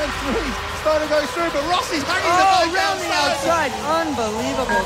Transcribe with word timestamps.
turn 0.00 0.10
three, 0.24 0.52
starting 0.80 1.08
to 1.08 1.14
go 1.14 1.20
through, 1.26 1.50
but 1.50 1.62
Rossi's 1.68 2.02
hanging 2.04 2.32
Oh, 2.32 2.40
the 2.40 2.44
bike 2.56 2.72
round 2.74 3.00
the 3.00 3.12
outside. 3.12 3.72
Unbelievable. 3.84 4.84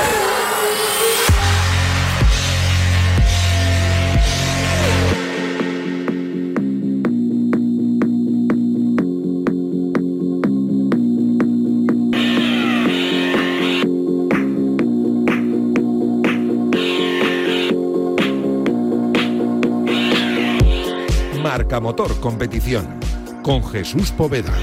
Marca 0.00 0.24
Motor 21.58 22.18
Competición 22.20 23.00
con 23.42 23.62
Jesús 23.64 24.12
Poveda. 24.12 24.54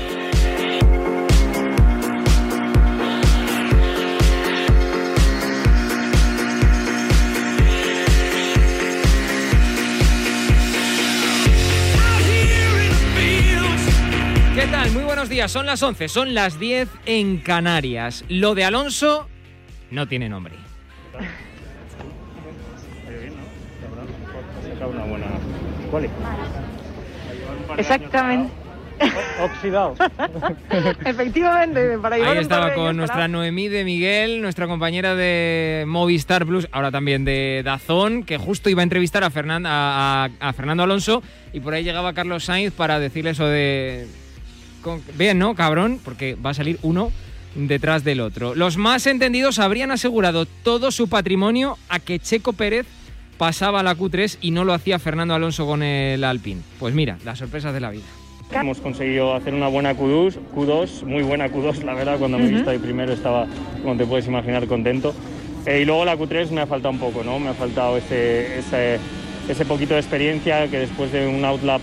¿Qué 14.55 14.67
tal? 14.71 14.91
Muy 14.91 15.03
buenos 15.03 15.27
días. 15.29 15.51
Son 15.51 15.65
las 15.65 15.83
11, 15.83 16.07
son 16.07 16.33
las 16.33 16.59
10 16.59 16.87
en 17.05 17.37
Canarias. 17.37 18.23
Lo 18.29 18.55
de 18.55 18.63
Alonso 18.63 19.27
no 19.91 20.07
tiene 20.07 20.29
nombre. 20.29 20.55
una 24.87 25.05
buena 25.05 25.25
quali. 25.91 26.09
Exactamente. 27.77 28.51
Oxidados. 29.41 29.97
Efectivamente, 31.05 31.97
para 31.99 32.17
llevar 32.17 32.37
Ahí 32.37 32.41
estaba 32.41 32.73
con 32.73 32.95
nuestra 32.95 33.15
para- 33.15 33.27
Noemí 33.27 33.67
de 33.67 33.83
Miguel, 33.83 34.41
nuestra 34.41 34.67
compañera 34.67 35.15
de 35.15 35.83
Movistar 35.87 36.45
Plus, 36.45 36.67
ahora 36.71 36.91
también 36.91 37.25
de 37.25 37.61
Dazón, 37.65 38.23
que 38.23 38.37
justo 38.37 38.69
iba 38.69 38.81
a 38.81 38.83
entrevistar 38.83 39.23
a, 39.23 39.29
Fernan- 39.29 39.65
a- 39.67 40.25
a- 40.39 40.49
a 40.49 40.53
Fernando 40.53 40.83
Alonso 40.83 41.21
y 41.51 41.59
por 41.59 41.73
ahí 41.73 41.83
llegaba 41.83 42.13
Carlos 42.13 42.45
Sainz 42.45 42.71
para 42.73 42.99
decirle 42.99 43.31
eso 43.31 43.45
de... 43.45 44.07
con- 44.81 45.01
Bien, 45.17 45.37
¿no, 45.37 45.55
cabrón? 45.55 45.99
Porque 46.03 46.35
va 46.35 46.51
a 46.51 46.53
salir 46.53 46.79
uno 46.81 47.11
detrás 47.55 48.03
del 48.05 48.21
otro. 48.21 48.55
Los 48.55 48.77
más 48.77 49.07
entendidos 49.07 49.59
habrían 49.59 49.91
asegurado 49.91 50.45
todo 50.45 50.91
su 50.91 51.09
patrimonio 51.09 51.77
a 51.89 51.99
que 51.99 52.19
Checo 52.19 52.53
Pérez 52.53 52.85
pasaba 53.37 53.81
a 53.81 53.83
la 53.83 53.95
Q3 53.95 54.37
y 54.41 54.51
no 54.51 54.63
lo 54.63 54.73
hacía 54.73 54.99
Fernando 54.99 55.33
Alonso 55.33 55.65
con 55.65 55.83
el 55.83 56.23
Alpine. 56.23 56.61
Pues 56.79 56.93
mira, 56.93 57.17
las 57.25 57.39
sorpresas 57.39 57.73
de 57.73 57.79
la 57.79 57.89
vida. 57.91 58.03
Hemos 58.51 58.79
conseguido 58.79 59.33
hacer 59.33 59.53
una 59.53 59.67
buena 59.67 59.95
Q2, 59.95 60.37
Q2, 60.55 61.03
muy 61.03 61.23
buena 61.23 61.49
Q2, 61.49 61.83
la 61.83 61.95
verdad, 61.95 62.17
cuando 62.19 62.37
me 62.37 62.45
he 62.45 62.51
visto 62.51 62.69
ahí 62.69 62.77
primero 62.77 63.11
estaba, 63.11 63.47
como 63.81 63.97
te 63.97 64.05
puedes 64.05 64.27
imaginar, 64.27 64.67
contento. 64.67 65.13
Eh, 65.65 65.81
y 65.81 65.85
luego 65.85 66.05
la 66.05 66.15
Q3 66.15 66.51
me 66.51 66.61
ha 66.61 66.67
faltado 66.67 66.93
un 66.93 66.99
poco, 66.99 67.23
¿no? 67.23 67.39
Me 67.39 67.49
ha 67.49 67.53
faltado 67.55 67.97
ese, 67.97 68.59
ese, 68.59 68.99
ese 69.49 69.65
poquito 69.65 69.95
de 69.95 69.99
experiencia 69.99 70.67
que 70.67 70.77
después 70.77 71.11
de 71.11 71.27
un 71.27 71.43
outlap 71.43 71.81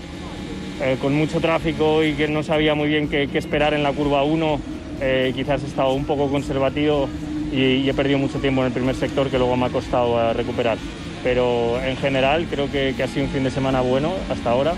eh, 0.81 0.97
con 1.01 1.13
mucho 1.13 1.41
tráfico 1.41 2.01
y 2.01 2.13
que 2.13 2.29
no 2.29 2.43
sabía 2.43 2.75
muy 2.75 2.87
bien 2.87 3.09
qué, 3.09 3.27
qué 3.27 3.37
esperar 3.37 3.73
en 3.73 3.83
la 3.83 3.91
curva 3.91 4.23
1, 4.23 4.59
eh, 5.01 5.33
quizás 5.35 5.63
he 5.63 5.67
estado 5.67 5.91
un 5.93 6.05
poco 6.05 6.29
conservativo 6.29 7.09
y, 7.51 7.57
y 7.57 7.89
he 7.89 7.93
perdido 7.93 8.19
mucho 8.19 8.39
tiempo 8.39 8.61
en 8.61 8.67
el 8.67 8.73
primer 8.73 8.95
sector 8.95 9.29
que 9.29 9.37
luego 9.37 9.57
me 9.57 9.65
ha 9.65 9.69
costado 9.69 10.17
eh, 10.17 10.33
recuperar. 10.33 10.77
Pero 11.23 11.79
en 11.83 11.95
general 11.97 12.45
creo 12.49 12.69
que, 12.71 12.93
que 12.97 13.03
ha 13.03 13.07
sido 13.07 13.25
un 13.25 13.31
fin 13.31 13.43
de 13.43 13.51
semana 13.51 13.81
bueno 13.81 14.13
hasta 14.29 14.51
ahora. 14.51 14.73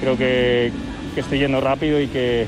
Creo 0.00 0.16
que, 0.18 0.70
que 1.14 1.20
estoy 1.20 1.38
yendo 1.38 1.60
rápido 1.60 2.00
y 2.00 2.06
que 2.08 2.46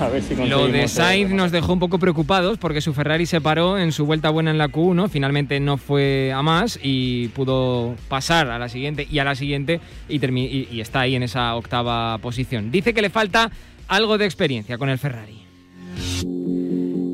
a 0.00 0.08
ver 0.08 0.22
si 0.22 0.34
Lo 0.34 0.66
de 0.66 0.84
eh, 0.84 0.88
Sainz 0.88 1.30
nos 1.32 1.52
dejó 1.52 1.72
un 1.72 1.78
poco 1.78 1.98
preocupados 2.00 2.58
porque 2.58 2.80
su 2.80 2.92
Ferrari 2.94 3.26
se 3.26 3.40
paró 3.40 3.78
en 3.78 3.92
su 3.92 4.06
vuelta 4.06 4.30
buena 4.30 4.50
en 4.50 4.58
la 4.58 4.68
Q1, 4.68 5.08
finalmente 5.08 5.60
no 5.60 5.76
fue 5.76 6.32
a 6.34 6.42
más 6.42 6.78
y 6.82 7.28
pudo 7.28 7.94
pasar 8.08 8.50
a 8.50 8.58
la 8.58 8.68
siguiente 8.68 9.06
y 9.08 9.18
a 9.20 9.24
la 9.24 9.36
siguiente 9.36 9.80
y, 10.08 10.16
y- 10.24 10.68
y 10.72 10.80
está 10.80 11.00
ahí 11.00 11.14
en 11.14 11.22
esa 11.22 11.54
octava 11.54 12.18
posición. 12.18 12.70
Dice 12.72 12.92
que 12.92 13.02
le 13.02 13.10
falta 13.10 13.50
algo 13.86 14.18
de 14.18 14.24
experiencia 14.24 14.78
con 14.78 14.88
el 14.88 14.98
Ferrari. 14.98 15.42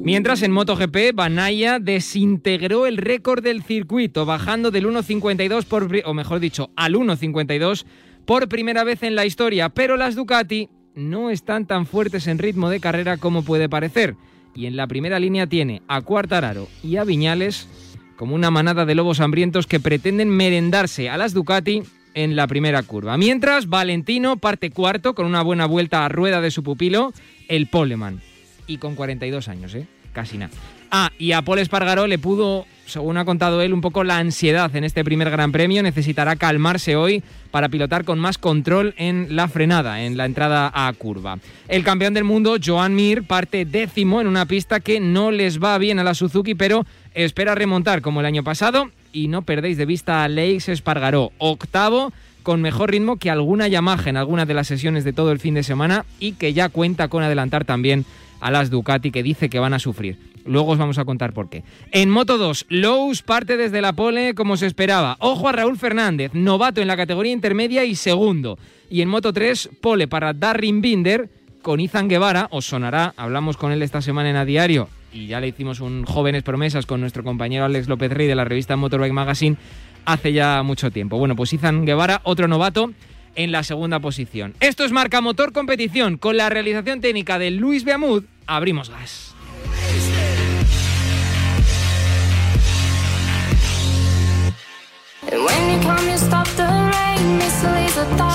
Mientras 0.03 0.43
en 0.43 0.53
MotoGP, 0.53 1.15
Banaya 1.15 1.79
desintegró 1.79 2.87
el 2.87 2.97
récord 2.97 3.45
del 3.45 3.63
circuito, 3.63 4.25
bajando 4.25 4.71
del 4.71 4.87
1.52 4.87 5.67
por, 5.67 5.89
o 6.07 6.15
mejor 6.15 6.41
dicho, 6.41 6.71
al 6.75 6.95
1.52 6.95 7.85
por 8.25 8.49
primera 8.49 8.83
vez 8.83 9.03
en 9.03 9.15
la 9.15 9.27
historia, 9.27 9.69
pero 9.69 9.99
las 9.99 10.17
Ducati 10.17 10.71
no 10.95 11.29
están 11.29 11.67
tan 11.67 11.85
fuertes 11.85 12.27
en 12.29 12.39
ritmo 12.39 12.71
de 12.71 12.81
carrera 12.81 13.19
como 13.19 13.45
puede 13.45 13.69
parecer. 13.69 14.17
Y 14.55 14.67
en 14.67 14.77
la 14.77 14.87
primera 14.87 15.21
línea 15.21 15.47
tiene 15.47 15.83
a 15.87 16.01
Cuartararo 16.01 16.67
y 16.83 16.97
a 16.97 17.05
Viñales 17.05 17.69
como 18.17 18.35
una 18.35 18.51
manada 18.51 18.87
de 18.87 18.95
lobos 18.95 19.21
hambrientos 19.21 19.67
que 19.67 19.81
pretenden 19.81 20.31
merendarse 20.31 21.11
a 21.11 21.19
las 21.19 21.35
Ducati 21.35 21.83
en 22.15 22.37
la 22.37 22.47
primera 22.47 22.83
curva. 22.83 23.19
Mientras, 23.19 23.69
Valentino 23.69 24.39
parte 24.39 24.71
cuarto 24.71 25.15
con 25.15 25.27
una 25.27 25.43
buena 25.43 25.67
vuelta 25.67 26.05
a 26.05 26.09
rueda 26.09 26.41
de 26.41 26.51
su 26.51 26.63
pupilo, 26.63 27.13
el 27.49 27.67
Poleman. 27.67 28.30
Y 28.71 28.79
con 28.79 28.95
42 28.95 29.49
años, 29.49 29.75
¿eh? 29.75 29.85
Casi 30.13 30.39
nada. 30.39 30.53
Ah, 30.93 31.11
y 31.19 31.33
a 31.33 31.43
Paul 31.43 31.59
Espargaró 31.59 32.07
le 32.07 32.19
pudo, 32.19 32.67
según 32.87 33.17
ha 33.17 33.25
contado 33.25 33.63
él, 33.63 33.73
un 33.73 33.81
poco 33.81 34.05
la 34.05 34.19
ansiedad 34.19 34.75
en 34.77 34.85
este 34.85 35.03
primer 35.03 35.29
Gran 35.29 35.51
Premio. 35.51 35.83
Necesitará 35.83 36.37
calmarse 36.37 36.95
hoy 36.95 37.25
para 37.51 37.69
pilotar 37.69 38.05
con 38.05 38.21
más 38.21 38.39
control 38.39 38.95
en 38.97 39.35
la 39.35 39.49
frenada, 39.49 40.03
en 40.03 40.17
la 40.17 40.25
entrada 40.25 40.71
a 40.73 40.93
curva. 40.93 41.41
El 41.67 41.83
campeón 41.83 42.15
del 42.15 42.23
mundo, 42.23 42.59
Joan 42.65 42.95
Mir, 42.95 43.25
parte 43.25 43.65
décimo 43.65 44.21
en 44.21 44.29
una 44.29 44.47
pista 44.47 44.79
que 44.79 45.01
no 45.01 45.33
les 45.33 45.61
va 45.61 45.77
bien 45.79 45.99
a 45.99 46.05
la 46.05 46.15
Suzuki, 46.15 46.55
pero 46.55 46.87
espera 47.13 47.57
remontar 47.57 48.03
como 48.03 48.21
el 48.21 48.27
año 48.27 48.45
pasado. 48.45 48.89
Y 49.13 49.27
no 49.27 49.43
perdéis 49.43 49.79
de 49.79 49.87
vista 49.87 50.23
a 50.23 50.29
Leix 50.29 50.69
Espargaró, 50.69 51.33
octavo 51.39 52.13
con 52.45 52.63
mejor 52.63 52.91
ritmo 52.91 53.17
que 53.17 53.31
alguna 53.31 53.69
Yamaha 53.69 54.09
en 54.09 54.17
algunas 54.17 54.49
de 54.49 54.55
las 54.55 54.67
sesiones 54.67 55.05
de 55.05 55.13
todo 55.13 55.33
el 55.33 55.41
fin 55.41 55.55
de 55.55 55.63
semana 55.63 56.05
y 56.19 56.33
que 56.33 56.53
ya 56.53 56.69
cuenta 56.69 57.09
con 57.09 57.23
adelantar 57.23 57.65
también 57.65 58.07
a 58.41 58.51
las 58.51 58.71
Ducati 58.71 59.11
que 59.11 59.23
dice 59.23 59.49
que 59.49 59.59
van 59.59 59.75
a 59.75 59.79
sufrir. 59.79 60.19
Luego 60.45 60.73
os 60.73 60.79
vamos 60.79 60.99
a 60.99 61.05
contar 61.05 61.33
por 61.33 61.51
qué. 61.51 61.63
En 61.93 62.11
Moto 62.11 62.39
2, 62.39 62.67
Lowe's 62.69 63.23
parte 63.23 63.57
desde 63.57 63.81
la 63.81 63.93
pole 63.93 64.35
como 64.35 64.57
se 64.57 64.67
esperaba. 64.67 65.17
Ojo 65.21 65.49
a 65.49 65.53
Raúl 65.53 65.77
Fernández, 65.77 66.33
novato 66.35 66.81
en 66.81 66.89
la 66.89 66.97
categoría 66.97 67.33
intermedia 67.33 67.85
y 67.85 67.95
segundo. 67.95 68.59
Y 68.89 69.03
en 69.03 69.09
Moto 69.09 69.33
3, 69.33 69.71
pole 69.81 70.09
para 70.09 70.33
Darrin 70.33 70.81
Binder 70.81 71.29
con 71.63 71.81
Izan 71.81 72.09
Guevara. 72.09 72.49
Os 72.51 72.65
sonará, 72.67 73.15
hablamos 73.17 73.57
con 73.57 73.73
él 73.73 73.83
esta 73.83 74.01
semana 74.01 74.31
en 74.31 74.37
A 74.37 74.45
Diario 74.45 74.89
y 75.13 75.27
ya 75.27 75.41
le 75.41 75.49
hicimos 75.49 75.81
un 75.81 76.05
jóvenes 76.05 76.43
promesas 76.43 76.87
con 76.87 77.01
nuestro 77.01 77.25
compañero 77.25 77.65
Alex 77.65 77.89
López 77.89 78.13
Rey 78.13 78.27
de 78.27 78.35
la 78.35 78.45
revista 78.45 78.77
Motorbike 78.77 79.13
Magazine 79.13 79.57
hace 80.05 80.33
ya 80.33 80.63
mucho 80.63 80.91
tiempo. 80.91 81.19
Bueno, 81.19 81.37
pues 81.37 81.53
Izan 81.53 81.85
Guevara, 81.85 82.21
otro 82.25 82.49
novato 82.49 82.93
en 83.35 83.53
la 83.53 83.63
segunda 83.63 84.01
posición. 84.01 84.55
Esto 84.61 84.85
es 84.85 84.93
Marca 84.93 85.21
Motor 85.21 85.53
Competición 85.53 86.17
con 86.17 86.37
la 86.37 86.49
realización 86.49 87.01
técnica 87.01 87.39
de 87.39 87.51
Luis 87.51 87.85
Beamud. 87.85 88.25
Abrimos 88.47 88.91
gas. 88.91 89.35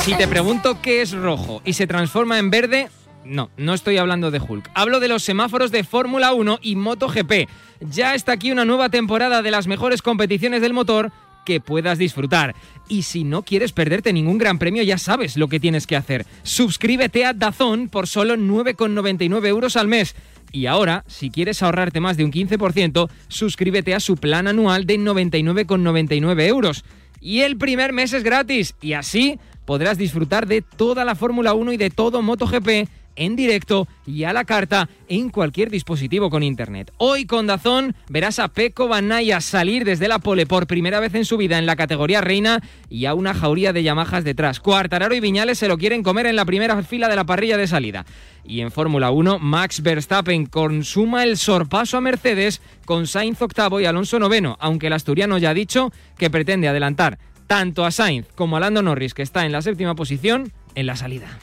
Si 0.03 0.13
te 0.13 0.27
pregunto 0.27 0.81
qué 0.81 1.01
es 1.01 1.11
rojo 1.11 1.61
y 1.65 1.73
se 1.73 1.87
transforma 1.87 2.37
en 2.37 2.51
verde, 2.51 2.89
no, 3.23 3.49
no 3.57 3.73
estoy 3.73 3.97
hablando 3.97 4.29
de 4.29 4.39
Hulk. 4.39 4.69
Hablo 4.75 4.99
de 4.99 5.07
los 5.07 5.23
semáforos 5.23 5.71
de 5.71 5.83
Fórmula 5.83 6.33
1 6.33 6.59
y 6.61 6.75
MotoGP. 6.75 7.49
Ya 7.81 8.13
está 8.13 8.33
aquí 8.33 8.51
una 8.51 8.65
nueva 8.65 8.89
temporada 8.89 9.41
de 9.41 9.51
las 9.51 9.67
mejores 9.67 10.01
competiciones 10.01 10.61
del 10.61 10.73
motor 10.73 11.11
que 11.45 11.61
puedas 11.61 11.97
disfrutar. 11.97 12.55
Y 12.89 13.03
si 13.03 13.23
no 13.23 13.43
quieres 13.43 13.71
perderte 13.71 14.11
ningún 14.11 14.37
gran 14.37 14.59
premio, 14.59 14.83
ya 14.83 14.97
sabes 14.97 15.37
lo 15.37 15.47
que 15.47 15.59
tienes 15.59 15.87
que 15.87 15.95
hacer. 15.95 16.25
Suscríbete 16.43 17.25
a 17.25 17.33
Dazón 17.33 17.87
por 17.87 18.07
solo 18.07 18.35
9,99 18.35 19.47
euros 19.47 19.77
al 19.77 19.87
mes. 19.87 20.15
Y 20.51 20.67
ahora, 20.67 21.03
si 21.07 21.29
quieres 21.29 21.61
ahorrarte 21.63 21.99
más 21.99 22.17
de 22.17 22.25
un 22.25 22.31
15%, 22.31 23.09
suscríbete 23.27 23.93
a 23.93 23.99
su 23.99 24.17
plan 24.17 24.47
anual 24.47 24.85
de 24.85 24.97
99,99 24.97 26.47
euros. 26.47 26.83
Y 27.21 27.41
el 27.41 27.57
primer 27.57 27.93
mes 27.93 28.13
es 28.13 28.23
gratis. 28.23 28.75
Y 28.81 28.93
así 28.93 29.39
podrás 29.65 29.97
disfrutar 29.97 30.47
de 30.47 30.61
toda 30.61 31.05
la 31.05 31.15
Fórmula 31.15 31.53
1 31.53 31.73
y 31.73 31.77
de 31.77 31.89
todo 31.89 32.21
MotoGP 32.21 32.87
en 33.15 33.35
directo 33.35 33.87
y 34.05 34.23
a 34.23 34.33
la 34.33 34.45
carta 34.45 34.89
en 35.07 35.29
cualquier 35.29 35.69
dispositivo 35.69 36.29
con 36.29 36.43
internet. 36.43 36.91
Hoy 36.97 37.25
con 37.25 37.47
Dazón 37.47 37.95
verás 38.09 38.39
a 38.39 38.49
Peco 38.49 38.87
Banaya 38.87 39.41
salir 39.41 39.85
desde 39.85 40.07
la 40.07 40.19
pole 40.19 40.45
por 40.45 40.67
primera 40.67 40.99
vez 40.99 41.15
en 41.15 41.25
su 41.25 41.37
vida 41.37 41.57
en 41.57 41.65
la 41.65 41.75
categoría 41.75 42.21
reina 42.21 42.61
y 42.89 43.05
a 43.05 43.13
una 43.13 43.33
jauría 43.33 43.73
de 43.73 43.83
Yamahas 43.83 44.23
detrás. 44.23 44.59
Cuartararo 44.59 45.15
y 45.15 45.19
Viñales 45.19 45.59
se 45.59 45.67
lo 45.67 45.77
quieren 45.77 46.03
comer 46.03 46.25
en 46.25 46.35
la 46.35 46.45
primera 46.45 46.81
fila 46.83 47.07
de 47.07 47.15
la 47.15 47.25
parrilla 47.25 47.57
de 47.57 47.67
salida. 47.67 48.05
Y 48.43 48.61
en 48.61 48.71
Fórmula 48.71 49.11
1, 49.11 49.39
Max 49.39 49.81
Verstappen 49.81 50.45
consuma 50.45 51.23
el 51.23 51.37
sorpaso 51.37 51.97
a 51.97 52.01
Mercedes 52.01 52.61
con 52.85 53.07
Sainz 53.07 53.41
octavo 53.41 53.79
y 53.79 53.85
Alonso 53.85 54.19
noveno, 54.19 54.55
aunque 54.59 54.87
el 54.87 54.93
asturiano 54.93 55.37
ya 55.37 55.49
ha 55.49 55.53
dicho 55.55 55.91
que 56.17 56.29
pretende 56.29 56.67
adelantar 56.67 57.17
tanto 57.47 57.85
a 57.85 57.91
Sainz 57.91 58.27
como 58.35 58.57
a 58.57 58.59
Lando 58.59 58.81
Norris, 58.81 59.13
que 59.13 59.21
está 59.21 59.45
en 59.45 59.51
la 59.51 59.61
séptima 59.61 59.95
posición, 59.95 60.51
en 60.75 60.85
la 60.85 60.95
salida. 60.95 61.39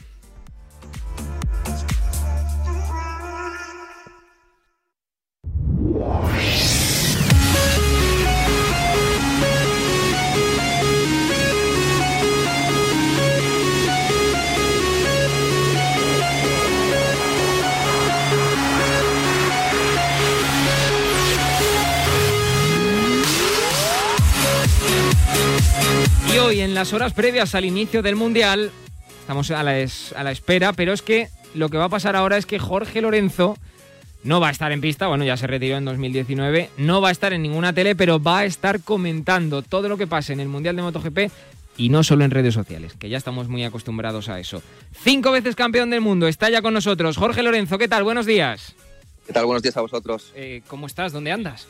Y 26.33 26.37
hoy, 26.39 26.61
en 26.61 26.73
las 26.73 26.93
horas 26.93 27.13
previas 27.13 27.53
al 27.53 27.65
inicio 27.65 28.01
del 28.01 28.15
Mundial, 28.15 28.71
estamos 29.19 29.51
a 29.51 29.61
la, 29.61 29.71
a 29.71 30.23
la 30.23 30.31
espera, 30.31 30.73
pero 30.73 30.93
es 30.93 31.01
que 31.01 31.29
lo 31.53 31.69
que 31.69 31.77
va 31.77 31.85
a 31.85 31.89
pasar 31.89 32.15
ahora 32.15 32.37
es 32.37 32.45
que 32.45 32.59
Jorge 32.59 33.01
Lorenzo 33.01 33.55
no 34.23 34.39
va 34.39 34.47
a 34.47 34.51
estar 34.51 34.71
en 34.71 34.81
pista, 34.81 35.07
bueno, 35.07 35.25
ya 35.25 35.37
se 35.37 35.47
retiró 35.47 35.77
en 35.77 35.85
2019, 35.85 36.69
no 36.77 37.01
va 37.01 37.09
a 37.09 37.11
estar 37.11 37.33
en 37.33 37.41
ninguna 37.41 37.73
tele, 37.73 37.95
pero 37.95 38.21
va 38.21 38.39
a 38.39 38.45
estar 38.45 38.81
comentando 38.81 39.61
todo 39.61 39.89
lo 39.89 39.97
que 39.97 40.07
pase 40.07 40.33
en 40.33 40.39
el 40.39 40.47
Mundial 40.47 40.75
de 40.75 40.81
MotoGP 40.81 41.19
y 41.77 41.89
no 41.89 42.03
solo 42.03 42.23
en 42.23 42.31
redes 42.31 42.53
sociales, 42.53 42.93
que 42.93 43.09
ya 43.09 43.17
estamos 43.17 43.49
muy 43.49 43.63
acostumbrados 43.63 44.29
a 44.29 44.39
eso. 44.39 44.61
Cinco 45.03 45.31
veces 45.31 45.55
campeón 45.55 45.89
del 45.89 46.01
mundo, 46.01 46.27
está 46.27 46.49
ya 46.49 46.61
con 46.61 46.73
nosotros. 46.73 47.17
Jorge 47.17 47.43
Lorenzo, 47.43 47.77
¿qué 47.77 47.87
tal? 47.87 48.03
Buenos 48.03 48.25
días. 48.25 48.75
¿Qué 49.25 49.33
tal? 49.33 49.45
Buenos 49.45 49.63
días 49.63 49.75
a 49.77 49.81
vosotros. 49.81 50.31
Eh, 50.35 50.61
¿Cómo 50.67 50.87
estás? 50.87 51.11
¿Dónde 51.11 51.31
andas? 51.31 51.67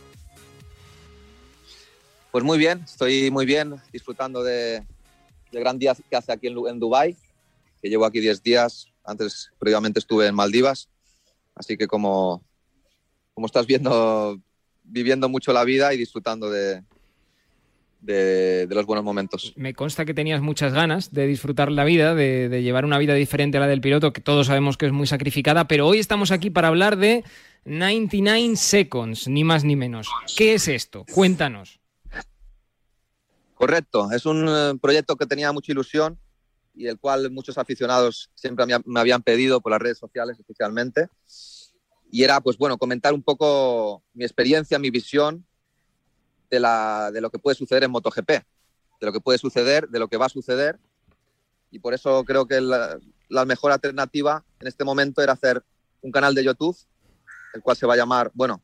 Pues 2.32 2.44
muy 2.44 2.58
bien, 2.58 2.82
estoy 2.84 3.30
muy 3.32 3.46
bien 3.46 3.76
disfrutando 3.92 4.44
de, 4.44 4.84
del 5.52 5.62
gran 5.62 5.78
día 5.78 5.96
que 6.10 6.16
hace 6.16 6.32
aquí 6.32 6.48
en, 6.48 6.58
en 6.68 6.80
Dubái, 6.80 7.16
que 7.82 7.90
llevo 7.90 8.06
aquí 8.06 8.20
10 8.20 8.42
días. 8.42 8.88
Antes, 9.06 9.52
previamente, 9.60 10.00
estuve 10.00 10.28
en 10.28 10.36
Maldivas. 10.36 10.90
Así 11.56 11.78
que 11.78 11.88
como, 11.88 12.44
como 13.34 13.48
estás 13.48 13.66
viendo, 13.66 14.40
viviendo 14.84 15.30
mucho 15.30 15.54
la 15.54 15.64
vida 15.64 15.94
y 15.94 15.98
disfrutando 15.98 16.50
de, 16.50 16.84
de, 18.02 18.68
de 18.68 18.76
los 18.76 18.86
buenos 18.86 19.04
momentos. 19.04 19.54
Me 19.56 19.74
consta 19.74 20.06
que 20.06 20.14
tenías 20.14 20.42
muchas 20.42 20.74
ganas 20.74 21.12
de 21.12 21.28
disfrutar 21.28 21.72
la 21.72 21.84
vida, 21.84 22.16
de, 22.16 22.50
de 22.50 22.64
llevar 22.64 22.86
una 22.86 22.98
vida 22.98 23.14
diferente 23.14 23.58
a 23.58 23.62
la 23.62 23.68
del 23.68 23.82
piloto, 23.82 24.14
que 24.14 24.22
todos 24.22 24.48
sabemos 24.48 24.78
que 24.78 24.86
es 24.86 24.92
muy 24.92 25.08
sacrificada, 25.08 25.68
pero 25.68 25.88
hoy 25.88 26.00
estamos 26.00 26.32
aquí 26.32 26.50
para 26.50 26.68
hablar 26.68 26.98
de 26.98 27.24
99 27.66 28.56
Seconds, 28.56 29.28
ni 29.28 29.44
más 29.44 29.64
ni 29.64 29.76
menos. 29.76 30.08
¿Qué 30.36 30.54
es 30.54 30.68
esto? 30.68 31.06
Cuéntanos. 31.14 31.80
Correcto, 33.56 34.12
es 34.12 34.26
un 34.26 34.46
eh, 34.50 34.74
proyecto 34.82 35.16
que 35.16 35.26
tenía 35.26 35.54
mucha 35.54 35.72
ilusión 35.72 36.20
y 36.76 36.88
el 36.88 36.98
cual 37.00 37.30
muchos 37.32 37.58
aficionados 37.58 38.32
siempre 38.36 38.66
me, 38.66 39.00
habían 39.00 39.22
pedido 39.22 39.62
por 39.62 39.72
las 39.72 39.82
redes 39.82 39.98
sociales 39.98 40.40
especialmente. 40.40 41.08
Y 42.12 42.24
era, 42.24 42.42
pues 42.42 42.58
bueno, 42.58 42.78
comentar 42.78 43.14
un 43.14 43.24
poco 43.24 44.04
mi 44.14 44.24
experiencia, 44.24 44.78
mi 44.80 44.90
visión 44.90 45.46
de, 46.50 46.60
la, 46.60 47.12
de 47.12 47.22
lo 47.22 47.30
que 47.30 47.40
puede 47.40 47.56
suceder 47.56 47.84
en 47.84 47.92
MotoGP, 47.92 48.30
de 48.30 49.06
lo 49.06 49.12
que 49.14 49.20
puede 49.20 49.38
suceder, 49.40 49.88
de 49.90 50.00
lo 50.00 50.08
que 50.08 50.18
va 50.18 50.28
a 50.28 50.30
suceder. 50.30 50.80
Y 51.72 51.80
por 51.80 51.94
eso 51.94 52.24
creo 52.24 52.48
que 52.48 52.62
la, 52.62 53.00
la 53.30 53.46
mejor 53.46 53.72
alternativa 53.72 54.44
en 54.60 54.68
este 54.68 54.84
momento 54.84 55.22
era 55.22 55.34
hacer 55.34 55.64
un 56.02 56.12
canal 56.12 56.36
de 56.36 56.44
YouTube, 56.44 56.78
el 57.54 57.62
cual 57.62 57.78
se 57.78 57.88
va 57.88 57.94
a 57.96 57.98
llamar, 57.98 58.32
bueno, 58.34 58.62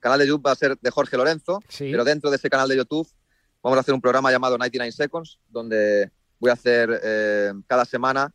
canal 0.00 0.18
de 0.18 0.26
YouTube 0.26 0.46
va 0.46 0.52
a 0.52 0.56
ser 0.56 0.78
de 0.78 0.90
Jorge 0.90 1.16
Lorenzo, 1.16 1.60
Sí. 1.68 1.90
pero 1.90 2.04
dentro 2.04 2.30
de 2.30 2.36
ese 2.36 2.48
canal 2.50 2.68
de 2.68 2.76
YouTube 2.76 3.08
vamos 3.62 3.76
a 3.76 3.80
hacer 3.80 3.94
un 3.94 4.00
programa 4.00 4.30
llamado 4.30 4.56
99 4.58 4.92
Seconds, 4.92 5.38
donde 5.48 6.10
voy 6.40 6.50
a 6.50 6.54
hacer 6.54 7.00
eh, 7.02 7.52
cada 7.66 7.84
semana, 7.84 8.32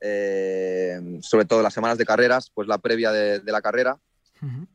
eh, 0.00 1.18
sobre 1.22 1.44
todo 1.44 1.62
las 1.62 1.74
semanas 1.74 1.98
de 1.98 2.04
carreras, 2.04 2.50
pues 2.54 2.68
la 2.68 2.78
previa 2.78 3.10
de, 3.12 3.40
de 3.40 3.52
la 3.52 3.62
carrera 3.62 3.98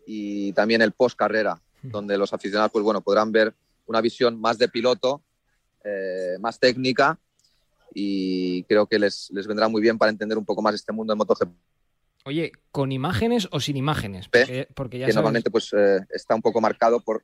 y 0.08 0.52
también 0.54 0.82
el 0.82 0.94
post 0.94 1.16
carrera, 1.18 1.62
donde 1.84 2.18
los 2.18 2.34
aficionados 2.34 2.72
pues 2.72 2.84
bueno 2.84 3.02
podrán 3.02 3.32
ver 3.32 3.54
una 3.86 4.02
visión 4.02 4.40
más 4.40 4.58
de 4.58 4.68
piloto, 4.68 5.22
eh, 5.84 6.38
más 6.40 6.60
técnica 6.60 7.20
y 7.94 8.64
creo 8.64 8.88
que 8.88 8.98
les, 8.98 9.30
les 9.32 9.46
vendrá 9.48 9.68
muy 9.68 9.82
bien 9.82 9.98
para 9.98 10.10
entender 10.12 10.38
un 10.38 10.46
poco 10.46 10.62
más 10.62 10.74
este 10.76 10.92
mundo 10.92 11.14
de 11.14 11.18
MotoGP, 11.18 11.50
Oye, 12.26 12.52
¿con 12.72 12.92
imágenes 12.92 13.48
o 13.52 13.60
sin 13.62 13.78
imágenes? 13.78 14.28
Porque, 14.28 14.68
porque 14.76 15.00
ya 15.00 15.06
que 15.06 15.14
sabes- 15.14 15.16
normalmente 15.16 15.50
pues 15.50 15.72
está 16.10 16.36
un 16.36 16.42
poco 16.42 16.60
marcado 16.60 17.00
por, 17.00 17.24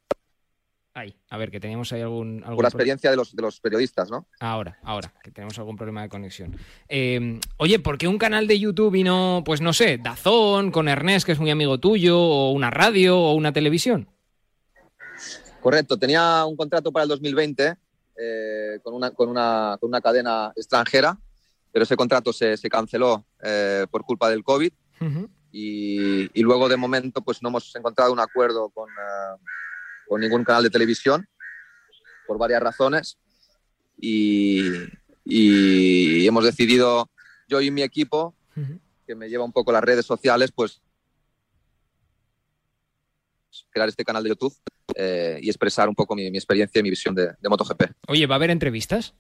Ahí, 0.98 1.14
a 1.30 1.38
ver, 1.38 1.52
que 1.52 1.60
teníamos 1.60 1.92
ahí 1.92 2.00
algún... 2.00 2.42
algún 2.44 2.56
por 2.56 2.64
la 2.64 2.70
experiencia 2.70 3.12
de 3.12 3.18
los, 3.18 3.36
de 3.36 3.42
los 3.42 3.60
periodistas, 3.60 4.10
¿no? 4.10 4.30
Ahora, 4.40 4.80
ahora, 4.82 5.14
que 5.22 5.30
tenemos 5.30 5.60
algún 5.60 5.76
problema 5.76 6.02
de 6.02 6.08
conexión. 6.08 6.56
Eh, 6.88 7.38
oye, 7.58 7.80
¿por 7.80 7.98
qué 7.98 8.08
un 8.08 8.18
canal 8.18 8.48
de 8.48 8.58
YouTube 8.58 8.96
y 8.96 9.04
no, 9.04 9.44
pues 9.46 9.60
no 9.60 9.74
sé, 9.74 9.98
Dazón, 9.98 10.72
con 10.72 10.88
Ernest, 10.88 11.26
que 11.26 11.34
es 11.34 11.40
muy 11.40 11.52
amigo 11.52 11.82
tuyo, 11.82 12.18
o 12.18 12.52
una 12.52 12.72
radio, 12.72 13.20
o 13.20 13.34
una 13.34 13.52
televisión? 13.52 14.08
Correcto, 15.60 16.00
tenía 16.00 16.46
un 16.46 16.56
contrato 16.56 16.94
para 16.94 17.04
el 17.04 17.10
2020 17.10 17.76
eh, 18.18 18.80
con, 18.82 18.94
una, 18.94 19.12
con, 19.12 19.28
una, 19.28 19.76
con 19.78 19.90
una 19.90 20.00
cadena 20.00 20.54
extranjera, 20.56 21.20
pero 21.74 21.84
ese 21.84 21.98
contrato 21.98 22.32
se, 22.32 22.56
se 22.56 22.70
canceló 22.70 23.26
eh, 23.44 23.86
por 23.92 24.06
culpa 24.06 24.30
del 24.30 24.46
COVID 24.46 24.72
y, 25.52 26.40
y 26.40 26.42
luego 26.42 26.70
de 26.70 26.78
momento 26.78 27.22
pues 27.22 27.44
no 27.44 27.50
hemos 27.50 27.76
encontrado 27.76 28.14
un 28.14 28.20
acuerdo 28.22 28.70
con, 28.70 28.88
con 30.08 30.22
ningún 30.22 30.44
canal 30.44 30.64
de 30.64 30.70
televisión 30.70 31.28
por 32.28 32.38
varias 32.38 32.62
razones 32.62 33.18
y, 34.00 34.62
y 35.24 36.28
hemos 36.28 36.44
decidido 36.44 37.10
yo 37.48 37.62
y 37.62 37.72
mi 37.72 37.82
equipo 37.82 38.36
que 39.06 39.16
me 39.16 39.30
lleva 39.30 39.44
un 39.44 39.52
poco 39.52 39.72
las 39.72 39.84
redes 39.84 40.06
sociales 40.06 40.52
pues 40.52 40.82
crear 43.70 43.90
este 43.90 44.04
canal 44.04 44.24
de 44.24 44.30
YouTube 44.30 44.56
eh, 44.96 45.40
y 45.42 45.50
expresar 45.50 45.90
un 45.90 45.96
poco 45.96 46.16
mi, 46.16 46.30
mi 46.32 46.38
experiencia 46.38 46.80
y 46.80 46.84
mi 46.84 46.90
visión 46.90 47.16
de, 47.16 47.34
de 47.40 47.50
MotoGP. 47.50 47.84
Oye, 48.08 48.28
¿va 48.28 48.36
a 48.36 48.38
haber 48.38 48.52
entrevistas? 48.52 49.14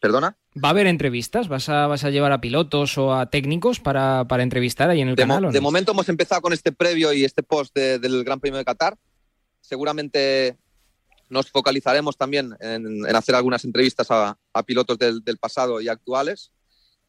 ¿Perdona? 0.00 0.36
¿Va 0.62 0.68
a 0.68 0.70
haber 0.72 0.86
entrevistas? 0.86 1.48
¿Vas 1.48 1.68
a, 1.68 1.86
vas 1.86 2.04
a 2.04 2.10
llevar 2.10 2.32
a 2.32 2.40
pilotos 2.40 2.96
o 2.98 3.14
a 3.14 3.30
técnicos 3.30 3.80
para, 3.80 4.24
para 4.28 4.42
entrevistar 4.42 4.90
ahí 4.90 5.00
en 5.00 5.08
el 5.08 5.16
De, 5.16 5.24
mo- 5.24 5.34
canal? 5.34 5.44
o 5.50 5.52
de 5.52 5.58
no? 5.58 5.62
momento 5.62 5.92
hemos 5.92 6.08
empezado 6.08 6.40
con 6.42 6.52
este 6.52 6.72
previo 6.72 7.12
y 7.12 7.24
este 7.24 7.42
post 7.42 7.74
de- 7.74 7.98
del 7.98 8.22
Gran 8.24 8.40
Premio 8.40 8.58
de 8.58 8.64
Qatar. 8.64 8.96
Seguramente 9.60 10.56
nos 11.28 11.50
focalizaremos 11.50 12.16
también 12.16 12.54
en, 12.60 13.04
en 13.06 13.16
hacer 13.16 13.34
algunas 13.34 13.64
entrevistas 13.64 14.10
a, 14.10 14.38
a 14.52 14.62
pilotos 14.62 14.96
del, 14.98 15.24
del 15.24 15.38
pasado 15.38 15.80
y 15.80 15.88
actuales 15.88 16.52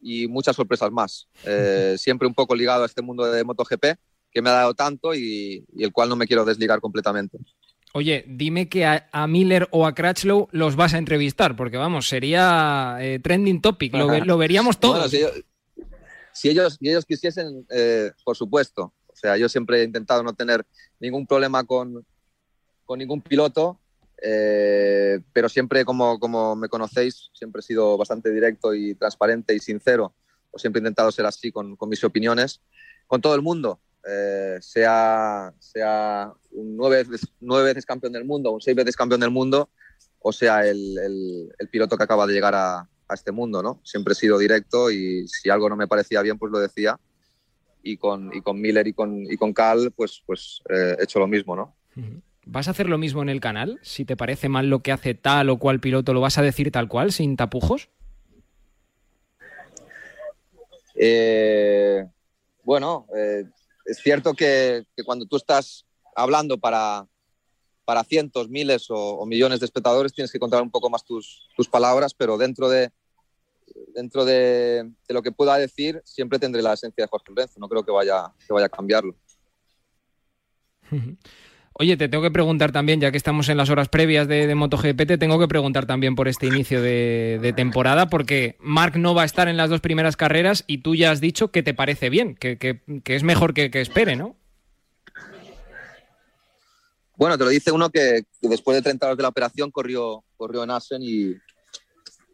y 0.01 0.27
muchas 0.27 0.55
sorpresas 0.55 0.91
más. 0.91 1.27
Eh, 1.45 1.95
siempre 1.97 2.27
un 2.27 2.33
poco 2.33 2.55
ligado 2.55 2.83
a 2.83 2.87
este 2.87 3.01
mundo 3.01 3.25
de 3.31 3.43
MotoGP 3.43 3.85
que 4.31 4.41
me 4.41 4.49
ha 4.49 4.53
dado 4.53 4.73
tanto 4.73 5.13
y, 5.13 5.65
y 5.73 5.83
el 5.83 5.91
cual 5.93 6.09
no 6.09 6.15
me 6.15 6.25
quiero 6.27 6.45
desligar 6.45 6.79
completamente. 6.81 7.37
Oye, 7.97 8.23
dime 8.27 8.69
que 8.69 8.85
a, 8.85 9.09
a 9.11 9.25
Miller 9.25 9.67
o 9.71 9.87
a 9.87 9.95
Crutchlow 9.95 10.49
los 10.51 10.75
vas 10.75 10.93
a 10.93 10.99
entrevistar, 10.99 11.55
porque 11.55 11.77
vamos, 11.77 12.07
sería 12.07 12.97
eh, 12.99 13.17
trending 13.17 13.59
topic, 13.59 13.95
lo, 13.95 14.05
ve- 14.07 14.21
lo 14.23 14.37
veríamos 14.37 14.79
todos. 14.79 14.97
Bueno, 14.97 15.09
si, 15.09 15.17
ellos, 15.17 15.43
si 16.31 16.49
ellos, 16.49 16.77
si 16.79 16.89
ellos 16.89 17.05
quisiesen, 17.05 17.65
eh, 17.71 18.11
por 18.23 18.37
supuesto. 18.37 18.93
O 19.07 19.15
sea, 19.15 19.35
yo 19.35 19.49
siempre 19.49 19.81
he 19.81 19.83
intentado 19.83 20.21
no 20.21 20.35
tener 20.35 20.63
ningún 20.99 21.25
problema 21.25 21.63
con, 21.63 22.05
con 22.85 22.99
ningún 22.99 23.19
piloto, 23.23 23.79
eh, 24.21 25.19
pero 25.33 25.49
siempre, 25.49 25.83
como, 25.83 26.19
como 26.19 26.55
me 26.55 26.69
conocéis, 26.69 27.31
siempre 27.33 27.61
he 27.61 27.63
sido 27.63 27.97
bastante 27.97 28.29
directo 28.31 28.75
y 28.75 28.93
transparente 28.93 29.55
y 29.55 29.59
sincero. 29.59 30.13
O 30.51 30.59
siempre 30.59 30.77
he 30.79 30.81
intentado 30.81 31.11
ser 31.11 31.25
así 31.25 31.51
con, 31.51 31.75
con 31.75 31.89
mis 31.89 32.03
opiniones, 32.03 32.61
con 33.07 33.21
todo 33.21 33.33
el 33.33 33.41
mundo. 33.41 33.79
Eh, 34.09 34.57
sea, 34.61 35.53
sea 35.59 36.31
un 36.51 36.77
nueve 36.77 37.03
veces, 37.03 37.27
nueve 37.41 37.65
veces 37.69 37.85
campeón 37.85 38.13
del 38.13 38.23
mundo, 38.25 38.51
un 38.51 38.61
seis 38.61 38.75
veces 38.75 38.95
campeón 38.95 39.19
del 39.21 39.31
mundo, 39.31 39.69
o 40.19 40.31
sea 40.31 40.65
el, 40.67 40.97
el- 40.97 41.49
el 41.59 41.67
piloto 41.69 41.97
que 41.97 42.03
acaba 42.03 42.25
de 42.25 42.33
llegar 42.33 42.55
a, 42.55 42.79
a 42.79 43.13
este 43.13 43.31
mundo, 43.31 43.61
¿no? 43.61 43.81
Siempre 43.83 44.13
he 44.13 44.15
sido 44.15 44.37
directo 44.37 44.89
y 44.91 45.27
si 45.27 45.49
algo 45.49 45.67
no 45.69 45.75
me 45.75 45.87
parecía 45.87 46.21
bien, 46.21 46.37
pues 46.37 46.51
lo 46.51 46.59
decía. 46.59 46.97
Y 47.83 47.97
con, 47.97 48.33
y 48.33 48.41
con 48.41 48.59
Miller 48.59 48.85
y 48.87 48.93
con, 48.93 49.23
y 49.23 49.37
con 49.37 49.53
Cal, 49.53 49.91
pues, 49.95 50.21
pues 50.25 50.61
eh, 50.69 50.95
he 50.99 51.03
hecho 51.03 51.19
lo 51.19 51.27
mismo, 51.27 51.55
¿no? 51.55 51.75
¿Vas 52.45 52.67
a 52.67 52.71
hacer 52.71 52.87
lo 52.89 52.97
mismo 52.97 53.21
en 53.21 53.29
el 53.29 53.39
canal? 53.41 53.79
Si 53.81 54.05
te 54.05 54.15
parece 54.17 54.49
mal 54.49 54.69
lo 54.69 54.79
que 54.81 54.91
hace 54.91 55.15
tal 55.15 55.49
o 55.49 55.57
cual 55.57 55.79
piloto, 55.79 56.13
¿lo 56.13 56.21
vas 56.21 56.37
a 56.37 56.41
decir 56.41 56.71
tal 56.71 56.87
cual, 56.87 57.11
sin 57.11 57.35
tapujos? 57.35 57.89
Eh, 60.95 62.05
Bueno, 62.63 63.07
eh, 63.15 63.45
es 63.87 63.97
cierto 63.99 64.33
que, 64.33 64.85
cuando 65.05 65.25
tú 65.25 65.37
estás 65.37 65.85
hablando 66.15 66.57
para, 66.57 67.07
para 67.85 68.03
cientos, 68.03 68.49
miles 68.49 68.87
o, 68.89 69.25
millones 69.25 69.59
de 69.59 69.65
espectadores 69.65 70.13
tienes 70.13 70.31
que 70.31 70.39
contar 70.39 70.61
un 70.61 70.69
poco 70.69 70.89
más 70.89 71.03
tus, 71.03 71.47
tus 71.55 71.67
palabras, 71.67 72.13
pero 72.13 72.37
dentro 72.37 72.69
de, 72.69 72.91
dentro 73.95 74.25
de, 74.25 74.91
de, 75.07 75.13
lo 75.13 75.23
que 75.23 75.31
pueda 75.31 75.57
decir 75.57 76.01
siempre 76.03 76.37
tendré 76.37 76.61
la 76.61 76.73
esencia 76.73 77.03
de 77.03 77.09
Jorge 77.09 77.29
Lorenzo, 77.29 77.59
no 77.59 77.69
creo 77.69 77.83
que 77.83 77.91
vaya, 77.91 78.33
que 78.45 78.53
vaya 78.53 78.67
a 78.67 78.69
cambiarlo. 78.69 79.15
Oye, 81.79 81.95
te 81.95 82.09
tengo 82.09 82.23
que 82.23 82.31
preguntar 82.31 82.71
también, 82.71 82.99
ya 82.99 83.11
que 83.11 83.17
estamos 83.17 83.49
en 83.49 83.57
las 83.57 83.69
horas 83.69 83.87
previas 83.87 84.27
de, 84.27 84.53
MotoGP, 84.55 84.97
te 85.05 85.17
tengo 85.19 85.37
que 85.37 85.47
preguntar 85.47 85.85
también 85.85 86.15
por 86.15 86.27
este 86.27 86.47
inicio 86.47 86.81
de, 86.81 87.53
temporada, 87.55 88.09
porque 88.09 88.57
Mark 88.59 88.97
no 88.97 89.13
va 89.13 89.21
a 89.21 89.25
estar 89.25 89.47
en 89.47 89.57
las 89.57 89.69
dos 89.69 89.79
primeras 89.79 90.17
carreras 90.17 90.63
y 90.65 90.79
tú 90.79 90.95
ya 90.95 91.11
has 91.11 91.21
dicho 91.21 91.51
que 91.51 91.61
te 91.61 91.75
parece 91.75 92.09
bien, 92.09 92.35
que, 92.35 92.81
es 93.05 93.23
mejor 93.23 93.53
que, 93.53 93.69
espere, 93.79 94.15
¿no? 94.15 94.35
Bueno, 97.15 97.37
te 97.37 97.43
lo 97.43 97.51
dice 97.51 97.71
uno 97.71 97.91
que, 97.91 98.23
después 98.41 98.75
de 98.75 98.81
30 98.81 99.05
horas 99.05 99.17
de 99.17 99.23
la 99.23 99.29
operación 99.29 99.69
corrió, 99.69 100.23
corrió 100.35 100.63
en 100.63 100.71
Asen 100.71 101.03
y, 101.03 101.35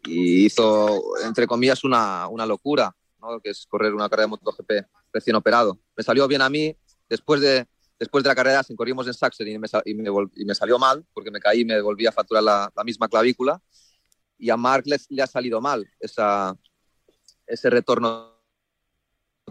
y 0.06 0.46
hizo, 0.46 1.02
entre 1.22 1.46
comillas, 1.46 1.84
una, 1.84 2.28
una 2.28 2.46
locura, 2.46 2.96
¿no? 3.20 3.38
que 3.40 3.50
es 3.50 3.66
correr 3.68 3.92
una 3.92 4.08
carrera 4.08 4.24
de 4.24 4.28
MotoGP 4.28 4.70
recién 5.12 5.36
operado. 5.36 5.78
Me 5.94 6.02
salió 6.02 6.26
bien 6.28 6.40
a 6.40 6.48
mí, 6.48 6.74
después 7.10 7.42
de 7.42 7.66
después 7.98 8.24
de 8.24 8.28
la 8.28 8.34
carrera 8.34 8.62
sin 8.62 8.76
corrimos 8.76 9.06
en 9.06 9.14
Sachsen 9.14 9.48
y 9.48 9.58
me, 9.58 10.54
salió 10.54 10.78
mal 10.78 11.04
porque 11.12 11.30
me 11.30 11.40
caí 11.40 11.60
y 11.60 11.64
me 11.64 11.80
volví 11.80 12.06
a 12.06 12.12
facturar 12.12 12.42
la, 12.42 12.72
misma 12.84 13.08
clavícula 13.08 13.60
y 14.38 14.50
a 14.50 14.56
Mark 14.56 14.84
le, 14.86 15.22
ha 15.22 15.26
salido 15.26 15.60
mal 15.60 15.88
ese 16.00 17.70
retorno 17.70 18.34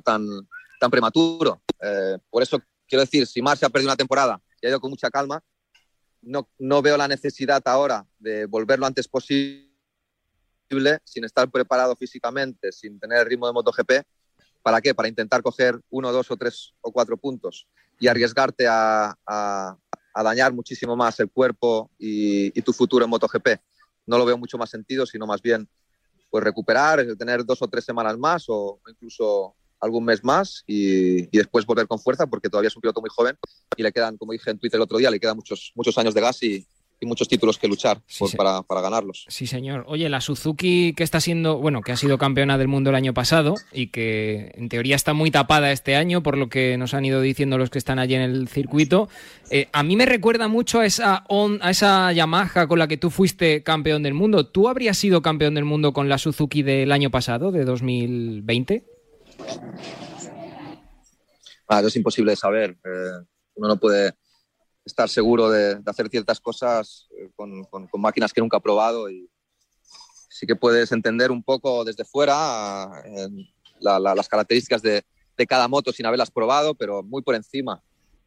tan, 0.03 0.27
prematuro. 0.91 1.63
Eh, 1.79 2.17
por 2.29 2.43
eso 2.43 2.61
quiero 2.85 3.01
decir, 3.01 3.25
si 3.25 3.41
Mark 3.41 3.57
se 3.57 3.65
ha 3.65 3.69
perdido 3.69 3.89
una 3.89 3.95
temporada 3.95 4.41
y 4.61 4.65
ha 4.65 4.69
ido 4.69 4.81
con 4.81 4.89
mucha 4.89 5.09
calma, 5.09 5.41
no, 6.21 6.49
no 6.59 6.81
veo 6.81 6.97
la 6.97 7.07
necesidad 7.07 7.61
ahora 7.65 8.05
de 8.19 8.45
volver 8.45 8.79
lo 8.79 8.85
antes 8.85 9.07
posible 9.07 9.69
sin 11.03 11.23
estar 11.23 11.49
preparado 11.49 11.95
físicamente, 11.95 12.71
sin 12.71 12.99
tener 12.99 13.19
el 13.19 13.25
ritmo 13.25 13.47
de 13.47 13.53
MotoGP. 13.53 13.91
¿Para 14.61 14.81
qué? 14.81 14.93
Para 14.93 15.09
intentar 15.09 15.41
coger 15.41 15.79
uno, 15.89 16.11
dos 16.11 16.31
o 16.31 16.37
tres 16.37 16.73
o 16.81 16.91
cuatro 16.91 17.17
puntos 17.17 17.67
y 17.99 18.07
arriesgarte 18.07 18.67
a, 18.67 19.17
a, 19.25 19.77
dañar 20.23 20.53
muchísimo 20.53 20.95
más 20.95 21.19
el 21.19 21.29
cuerpo 21.29 21.89
y, 21.97 22.49
tu 22.61 22.73
futuro 22.73 23.05
en 23.05 23.09
MotoGP. 23.09 23.59
No 24.05 24.17
lo 24.17 24.25
veo 24.25 24.37
mucho 24.37 24.57
más 24.57 24.69
sentido, 24.69 25.05
sino 25.05 25.25
más 25.25 25.41
bien 25.41 25.67
pues 26.29 26.43
recuperar, 26.43 27.05
tener 27.17 27.45
dos 27.45 27.61
o 27.61 27.67
tres 27.67 27.85
semanas 27.85 28.17
más 28.17 28.45
o 28.47 28.79
incluso 28.87 29.55
algún 29.79 30.05
mes 30.05 30.23
más 30.23 30.63
y, 30.65 31.23
y, 31.23 31.37
después 31.37 31.65
volver 31.65 31.87
con 31.87 31.99
fuerza 31.99 32.25
porque 32.25 32.49
todavía 32.49 32.69
es 32.69 32.75
un 32.75 32.81
piloto 32.81 33.01
muy 33.01 33.09
joven 33.09 33.37
y 33.75 33.83
le 33.83 33.91
quedan, 33.91 34.17
como 34.17 34.31
dije 34.31 34.49
en 34.49 34.57
Twitter 34.57 34.77
el 34.77 34.83
otro 34.83 34.97
día, 34.97 35.11
le 35.11 35.19
quedan 35.19 35.35
muchos, 35.35 35.71
muchos 35.75 35.97
años 35.97 36.13
de 36.13 36.21
gas 36.21 36.41
y, 36.43 36.65
y 37.03 37.05
muchos 37.05 37.27
títulos 37.27 37.57
que 37.57 37.67
luchar 37.67 38.01
sí, 38.07 38.19
por, 38.19 38.35
para, 38.35 38.61
para, 38.63 38.81
ganarlos. 38.81 39.25
Sí, 39.27 39.45
señor. 39.45 39.83
Oye, 39.87 40.09
la 40.09 40.21
Suzuki 40.21 40.93
que 40.93 41.03
está 41.03 41.19
siendo, 41.19 41.57
bueno, 41.57 41.81
que 41.81 41.91
ha 41.91 41.97
sido 41.97 42.17
campeona 42.17 42.57
del 42.57 42.67
mundo 42.67 42.89
el 42.89 42.95
año 42.95 43.13
pasado 43.13 43.55
y 43.71 43.87
que 43.87 44.51
en 44.55 44.69
teoría 44.69 44.95
está 44.95 45.13
muy 45.13 45.29
tapada 45.29 45.71
este 45.71 45.95
año, 45.95 46.23
por 46.23 46.37
lo 46.37 46.49
que 46.49 46.77
nos 46.77 46.93
han 46.93 47.05
ido 47.05 47.21
diciendo 47.21 47.57
los 47.57 47.69
que 47.69 47.77
están 47.77 47.99
allí 47.99 48.15
en 48.15 48.21
el 48.21 48.47
circuito, 48.47 49.09
eh, 49.51 49.67
a 49.73 49.83
mí 49.83 49.95
me 49.95 50.05
recuerda 50.05 50.47
mucho 50.47 50.79
a 50.79 50.85
esa, 50.85 51.25
on, 51.27 51.59
a 51.61 51.71
esa 51.71 52.11
Yamaha 52.11 52.67
con 52.67 52.79
la 52.79 52.87
que 52.87 52.97
tú 52.97 53.09
fuiste 53.09 53.63
campeón 53.63 54.03
del 54.03 54.13
mundo. 54.13 54.47
¿Tú 54.47 54.69
habrías 54.69 54.97
sido 54.97 55.21
campeón 55.21 55.55
del 55.55 55.65
mundo 55.65 55.93
con 55.93 56.09
la 56.09 56.17
Suzuki 56.17 56.63
del 56.63 56.91
año 56.91 57.11
pasado, 57.11 57.51
de 57.51 57.65
2020? 57.65 58.85
Ah, 61.67 61.79
eso 61.79 61.87
es 61.87 61.95
imposible 61.95 62.31
de 62.31 62.35
saber. 62.37 62.77
Eh, 62.83 63.25
uno 63.55 63.67
no 63.67 63.77
puede 63.77 64.13
estar 64.85 65.09
seguro 65.09 65.49
de, 65.49 65.81
hacer 65.85 66.09
ciertas 66.09 66.39
cosas 66.39 67.07
eh, 67.17 67.29
con, 67.35 67.67
máquinas 67.93 68.33
que 68.33 68.41
nunca 68.41 68.57
ha 68.57 68.61
probado 68.61 69.09
y 69.09 69.29
sí 70.29 70.45
que 70.45 70.55
puedes 70.55 70.91
entender 70.91 71.31
un 71.31 71.43
poco 71.43 71.85
desde 71.85 72.05
fuera 72.05 73.03
eh, 73.05 73.29
la, 73.79 73.99
la, 73.99 74.15
las 74.15 74.27
características 74.27 74.81
de, 74.81 75.03
de, 75.37 75.47
cada 75.47 75.67
moto 75.67 75.91
sin 75.91 76.05
haberlas 76.05 76.31
probado, 76.31 76.73
pero 76.75 77.03
muy 77.03 77.21
por 77.21 77.35
encima. 77.35 77.81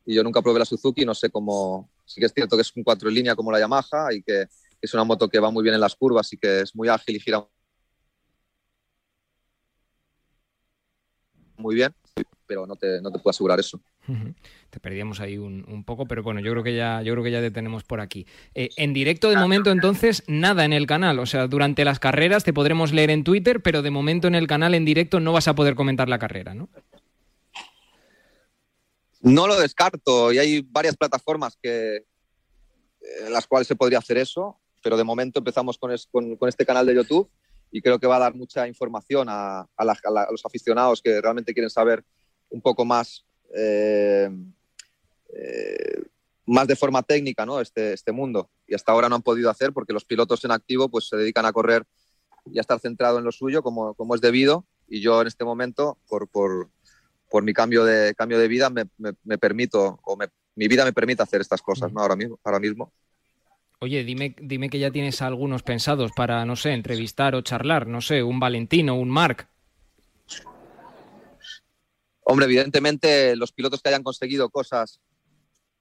Y 0.05 0.15
yo 0.15 0.23
nunca 0.23 0.41
probé 0.41 0.61
la 0.61 0.65
Suzuki, 0.65 1.05
no 1.05 1.15
sé 1.15 1.31
cómo, 1.31 1.91
sí 2.05 2.21
que 2.21 2.27
es 2.27 2.33
cierto 2.33 2.57
que 2.57 2.63
es 2.63 2.73
un 2.77 2.85
cuatro 2.85 3.09
en 3.09 3.17
línea 3.17 3.35
como 3.35 3.51
la 3.51 3.59
Yamaha 3.59 4.13
y 4.13 4.23
que 4.23 4.47
es 4.81 4.95
una 4.95 5.05
moto 5.05 5.29
que 5.29 5.41
va 5.41 5.51
muy 5.51 5.63
bien 5.63 5.75
en 5.75 5.81
las 5.81 5.97
curvas 5.97 6.33
y 6.33 6.39
que 6.39 6.61
es 6.61 6.75
muy 6.77 6.89
ágil 6.89 7.17
y 7.17 7.21
gira 7.21 7.47
muy 11.59 11.75
bien, 11.75 11.95
pero 12.47 12.67
no 12.67 12.76
te, 12.76 13.00
no 13.00 13.11
te 13.11 13.19
puedo 13.19 13.31
asegurar 13.31 13.61
eso. 13.61 13.81
Te 14.71 14.81
perdíamos 14.81 15.21
ahí 15.21 15.38
un, 15.38 15.65
un, 15.69 15.85
poco, 15.85 16.07
pero 16.07 16.23
bueno, 16.23 16.41
yo 16.41 16.53
creo 16.53 16.62
que 16.62 16.76
ya, 16.76 17.03
yo 17.03 17.12
creo 17.12 17.25
que 17.25 17.31
ya 17.31 17.41
te 17.41 17.50
tenemos 17.50 17.85
por 17.85 18.00
aquí. 18.00 18.26
Eh, 18.55 18.71
en 18.76 18.93
directo 18.93 19.31
de 19.31 19.37
momento, 19.37 19.71
entonces, 19.71 20.23
nada 20.26 20.65
en 20.65 20.73
el 20.73 20.87
canal. 20.87 21.19
O 21.19 21.26
sea, 21.26 21.47
durante 21.47 21.85
las 21.85 21.99
carreras 21.99 22.45
te 22.45 22.53
podremos 22.53 22.93
leer 22.93 23.11
en 23.11 23.25
Twitter, 23.25 23.61
pero 23.62 23.83
de 23.83 23.91
momento 23.91 24.29
en 24.29 24.35
el 24.35 24.47
canal 24.47 24.75
en 24.75 24.85
directo 24.85 25.21
no 25.21 25.33
vas 25.33 25.49
a 25.49 25.55
poder 25.55 25.75
comentar 25.75 26.09
la 26.09 26.19
carrera, 26.19 26.55
¿no? 26.55 26.69
No 29.21 29.47
lo 29.47 29.59
descarto 29.59 30.33
y 30.33 30.38
hay 30.38 30.61
varias 30.61 30.97
plataformas 30.97 31.57
que, 31.61 32.05
en 33.26 33.33
las 33.33 33.47
cuales 33.47 33.67
se 33.67 33.76
podría 33.76 33.99
hacer 33.99 34.19
eso, 34.19 34.61
pero 34.83 34.97
de 34.97 35.05
momento 35.05 35.41
empezamos 35.41 35.79
con, 35.79 35.93
es, 35.93 36.07
con, 36.07 36.37
con 36.37 36.49
este 36.49 36.65
canal 36.65 36.87
de 36.87 36.95
YouTube 36.95 37.29
y 37.71 37.81
creo 37.81 37.99
que 37.99 38.07
va 38.07 38.17
a 38.17 38.21
dar 38.21 38.35
mucha 38.35 38.69
información 38.69 39.29
a, 39.29 39.67
a, 39.76 39.85
la, 39.85 39.97
a, 40.05 40.11
la, 40.11 40.23
a 40.23 40.31
los 40.31 40.45
aficionados 40.45 41.03
que 41.03 41.21
realmente 41.21 41.53
quieren 41.53 41.71
saber 41.71 42.05
un 42.50 42.61
poco 42.61 42.85
más, 42.85 43.25
eh, 43.55 44.31
eh, 45.35 46.03
más 46.47 46.67
de 46.67 46.76
forma 46.76 47.03
técnica 47.03 47.45
¿no? 47.45 47.61
este, 47.61 47.93
este 47.93 48.12
mundo. 48.12 48.50
Y 48.67 48.75
hasta 48.75 48.93
ahora 48.93 49.09
no 49.09 49.17
han 49.17 49.23
podido 49.23 49.50
hacer 49.50 49.73
porque 49.73 49.93
los 49.93 50.05
pilotos 50.05 50.45
en 50.45 50.53
activo 50.53 50.88
pues, 50.88 51.09
se 51.09 51.17
dedican 51.17 51.47
a 51.47 51.53
correr 51.53 51.85
y 52.47 52.59
a 52.59 52.61
estar 52.61 52.79
centrado 52.79 53.19
en 53.19 53.25
lo 53.25 53.33
suyo 53.33 53.62
como, 53.62 53.95
como 53.95 54.15
es 54.15 54.21
debido. 54.21 54.65
Y 54.88 55.00
yo 55.00 55.21
en 55.21 55.26
este 55.26 55.45
momento, 55.45 55.99
por, 56.09 56.29
por, 56.29 56.71
por 57.29 57.43
mi 57.43 57.53
cambio 57.53 57.85
de, 57.85 58.15
cambio 58.15 58.38
de 58.38 58.49
vida, 58.49 58.71
me, 58.71 58.85
me, 58.99 59.38
permito, 59.38 59.99
o 60.05 60.17
me, 60.17 60.29
mi 60.55 60.69
vida 60.69 60.85
me 60.85 60.93
permite 60.93 61.23
hacer 61.23 61.41
estas 61.41 61.61
cosas 61.61 61.93
¿no? 61.93 62.00
ahora 62.00 62.17
mismo. 62.17 62.38
Ahora 62.45 62.61
mismo. 62.61 62.93
Oye, 63.79 64.05
dime, 64.05 64.35
dime 64.41 64.71
que 64.71 64.79
ya 64.79 64.91
tienes 64.91 65.21
algunos 65.21 65.62
pensados 65.62 66.12
para, 66.17 66.45
no 66.47 66.57
sé, 66.57 66.73
entrevistar 66.73 67.35
o 67.35 67.43
charlar, 67.43 67.87
no 67.87 68.00
sé, 68.00 68.23
un 68.23 68.41
Valentino, 68.41 68.95
un 68.95 69.11
Marc. 69.11 69.49
Hombre, 72.28 72.47
evidentemente 72.47 73.37
los 73.37 73.52
pilotos 73.52 73.80
que 73.80 73.88
hayan 73.88 74.02
conseguido 74.02 74.50
cosas 74.50 75.00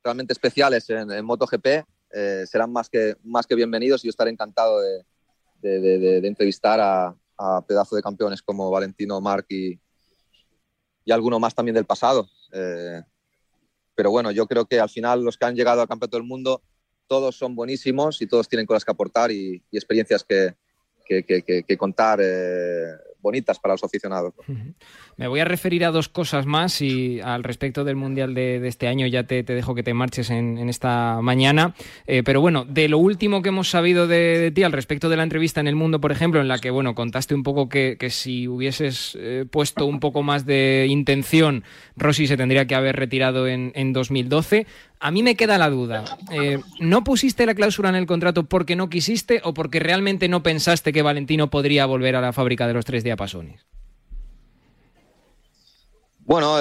realmente 0.03 0.31
especiales 0.31 0.87
en, 0.91 1.09
en 1.11 1.25
MotoGP 1.25 1.65
eh, 2.11 2.43
serán 2.45 2.71
más 2.71 2.87
que, 2.87 3.15
más 3.23 3.47
que 3.47 3.55
bienvenidos 3.55 4.03
y 4.03 4.07
yo 4.07 4.09
estaré 4.11 4.29
encantado 4.29 4.79
de, 4.79 5.03
de, 5.59 6.27
entrevistar 6.27 6.79
a, 6.79 7.15
a, 7.35 7.65
pedazo 7.65 7.95
de 7.95 8.03
campeones 8.03 8.43
como 8.43 8.69
Valentino, 8.69 9.19
Marc 9.19 9.47
y, 9.49 9.79
y 11.03 11.11
alguno 11.11 11.39
más 11.39 11.55
también 11.55 11.73
del 11.73 11.85
pasado. 11.85 12.29
Eh, 12.51 13.01
pero 13.95 14.11
bueno, 14.11 14.29
yo 14.29 14.45
creo 14.45 14.65
que 14.65 14.79
al 14.79 14.89
final 14.89 15.23
los 15.23 15.37
que 15.37 15.45
han 15.45 15.55
llegado 15.55 15.81
al 15.81 15.87
Campeonato 15.87 16.17
del 16.17 16.27
Mundo 16.27 16.61
todos 17.07 17.35
son 17.35 17.55
buenísimos 17.55 18.21
y 18.21 18.27
todos 18.27 18.47
tienen 18.47 18.67
cosas 18.67 18.85
que 18.85 18.91
aportar 18.91 19.31
y, 19.31 19.63
experiencias 19.71 20.23
que, 20.23 20.55
que, 21.07 21.23
que, 21.23 21.63
que 21.63 21.77
contar 21.77 22.19
eh, 22.21 22.91
bonitas 23.25 23.59
para 23.59 23.73
los 23.73 23.83
aficionados. 23.83 24.33
Me 25.17 25.27
voy 25.27 25.39
a 25.39 25.45
referir 25.45 25.83
a 25.83 25.91
dos 25.91 26.07
cosas 26.07 26.45
más 26.45 26.81
y 26.81 27.19
al 27.19 27.43
respecto 27.43 27.83
del 27.83 27.95
Mundial 27.95 28.33
de, 28.33 28.65
este 28.67 28.87
año 28.87 29.07
ya 29.07 29.23
te, 29.23 29.43
te, 29.43 29.53
dejo 29.55 29.75
que 29.75 29.83
te 29.83 29.93
marches 29.93 30.29
en, 30.29 30.69
esta 30.69 31.19
mañana. 31.21 31.73
Eh, 32.05 32.21
pero 32.23 32.39
bueno, 32.39 32.65
de 32.65 32.87
lo 32.87 32.99
último 32.99 33.41
que 33.41 33.49
hemos 33.49 33.69
sabido 33.69 34.07
de, 34.07 34.39
de, 34.39 34.51
ti 34.51 34.63
al 34.63 34.71
respecto 34.71 35.09
de 35.09 35.17
la 35.17 35.23
entrevista 35.23 35.59
en 35.59 35.67
El 35.67 35.75
Mundo, 35.75 35.99
por 35.99 36.11
ejemplo, 36.11 36.39
en 36.39 36.47
la 36.47 36.59
que 36.59 36.69
bueno 36.69 36.95
contaste 36.95 37.33
un 37.33 37.43
poco 37.43 37.67
que, 37.67 37.97
que 37.99 38.09
si 38.09 38.47
hubieses 38.47 39.17
eh, 39.19 39.45
puesto 39.49 39.85
un 39.85 39.99
poco 39.99 40.21
más 40.21 40.45
de 40.45 40.85
intención, 40.87 41.63
Rossi 41.97 42.27
se 42.27 42.37
tendría 42.37 42.67
que 42.67 42.75
haber 42.75 42.95
retirado 42.95 43.47
en, 43.47 43.71
en 43.75 43.91
2012. 43.91 44.67
A 45.05 45.11
mí 45.11 45.21
me 45.21 45.35
queda 45.35 45.59
la 45.59 45.69
duda. 45.69 46.03
Eh, 46.31 46.57
¿No 46.79 47.03
pusiste 47.03 47.45
la 47.45 47.53
cláusula 47.53 47.89
en 47.89 47.95
el 47.95 48.07
contrato 48.07 48.45
porque 48.45 48.75
no 48.75 48.89
quisiste 48.89 49.39
o 49.43 49.53
porque 49.53 49.79
realmente 49.79 50.27
no 50.27 50.41
pensaste 50.41 50.91
que 50.91 51.03
Valentino 51.03 51.51
podría 51.51 51.85
volver 51.85 52.15
a 52.15 52.21
la 52.21 52.33
fábrica 52.33 52.65
de 52.65 52.73
los 52.73 52.85
tres 52.85 53.03
diapasones? 53.03 53.67
Bueno, 56.21 56.57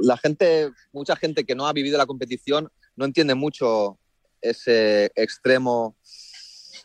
la 0.00 0.16
gente, 0.16 0.70
mucha 0.94 1.14
gente 1.14 1.44
que 1.44 1.54
no 1.54 1.66
ha 1.66 1.74
vivido 1.74 1.98
la 1.98 2.06
competición 2.06 2.70
no 2.96 3.04
entiende 3.04 3.34
mucho 3.34 3.98
ese 4.40 5.12
extremo, 5.14 5.94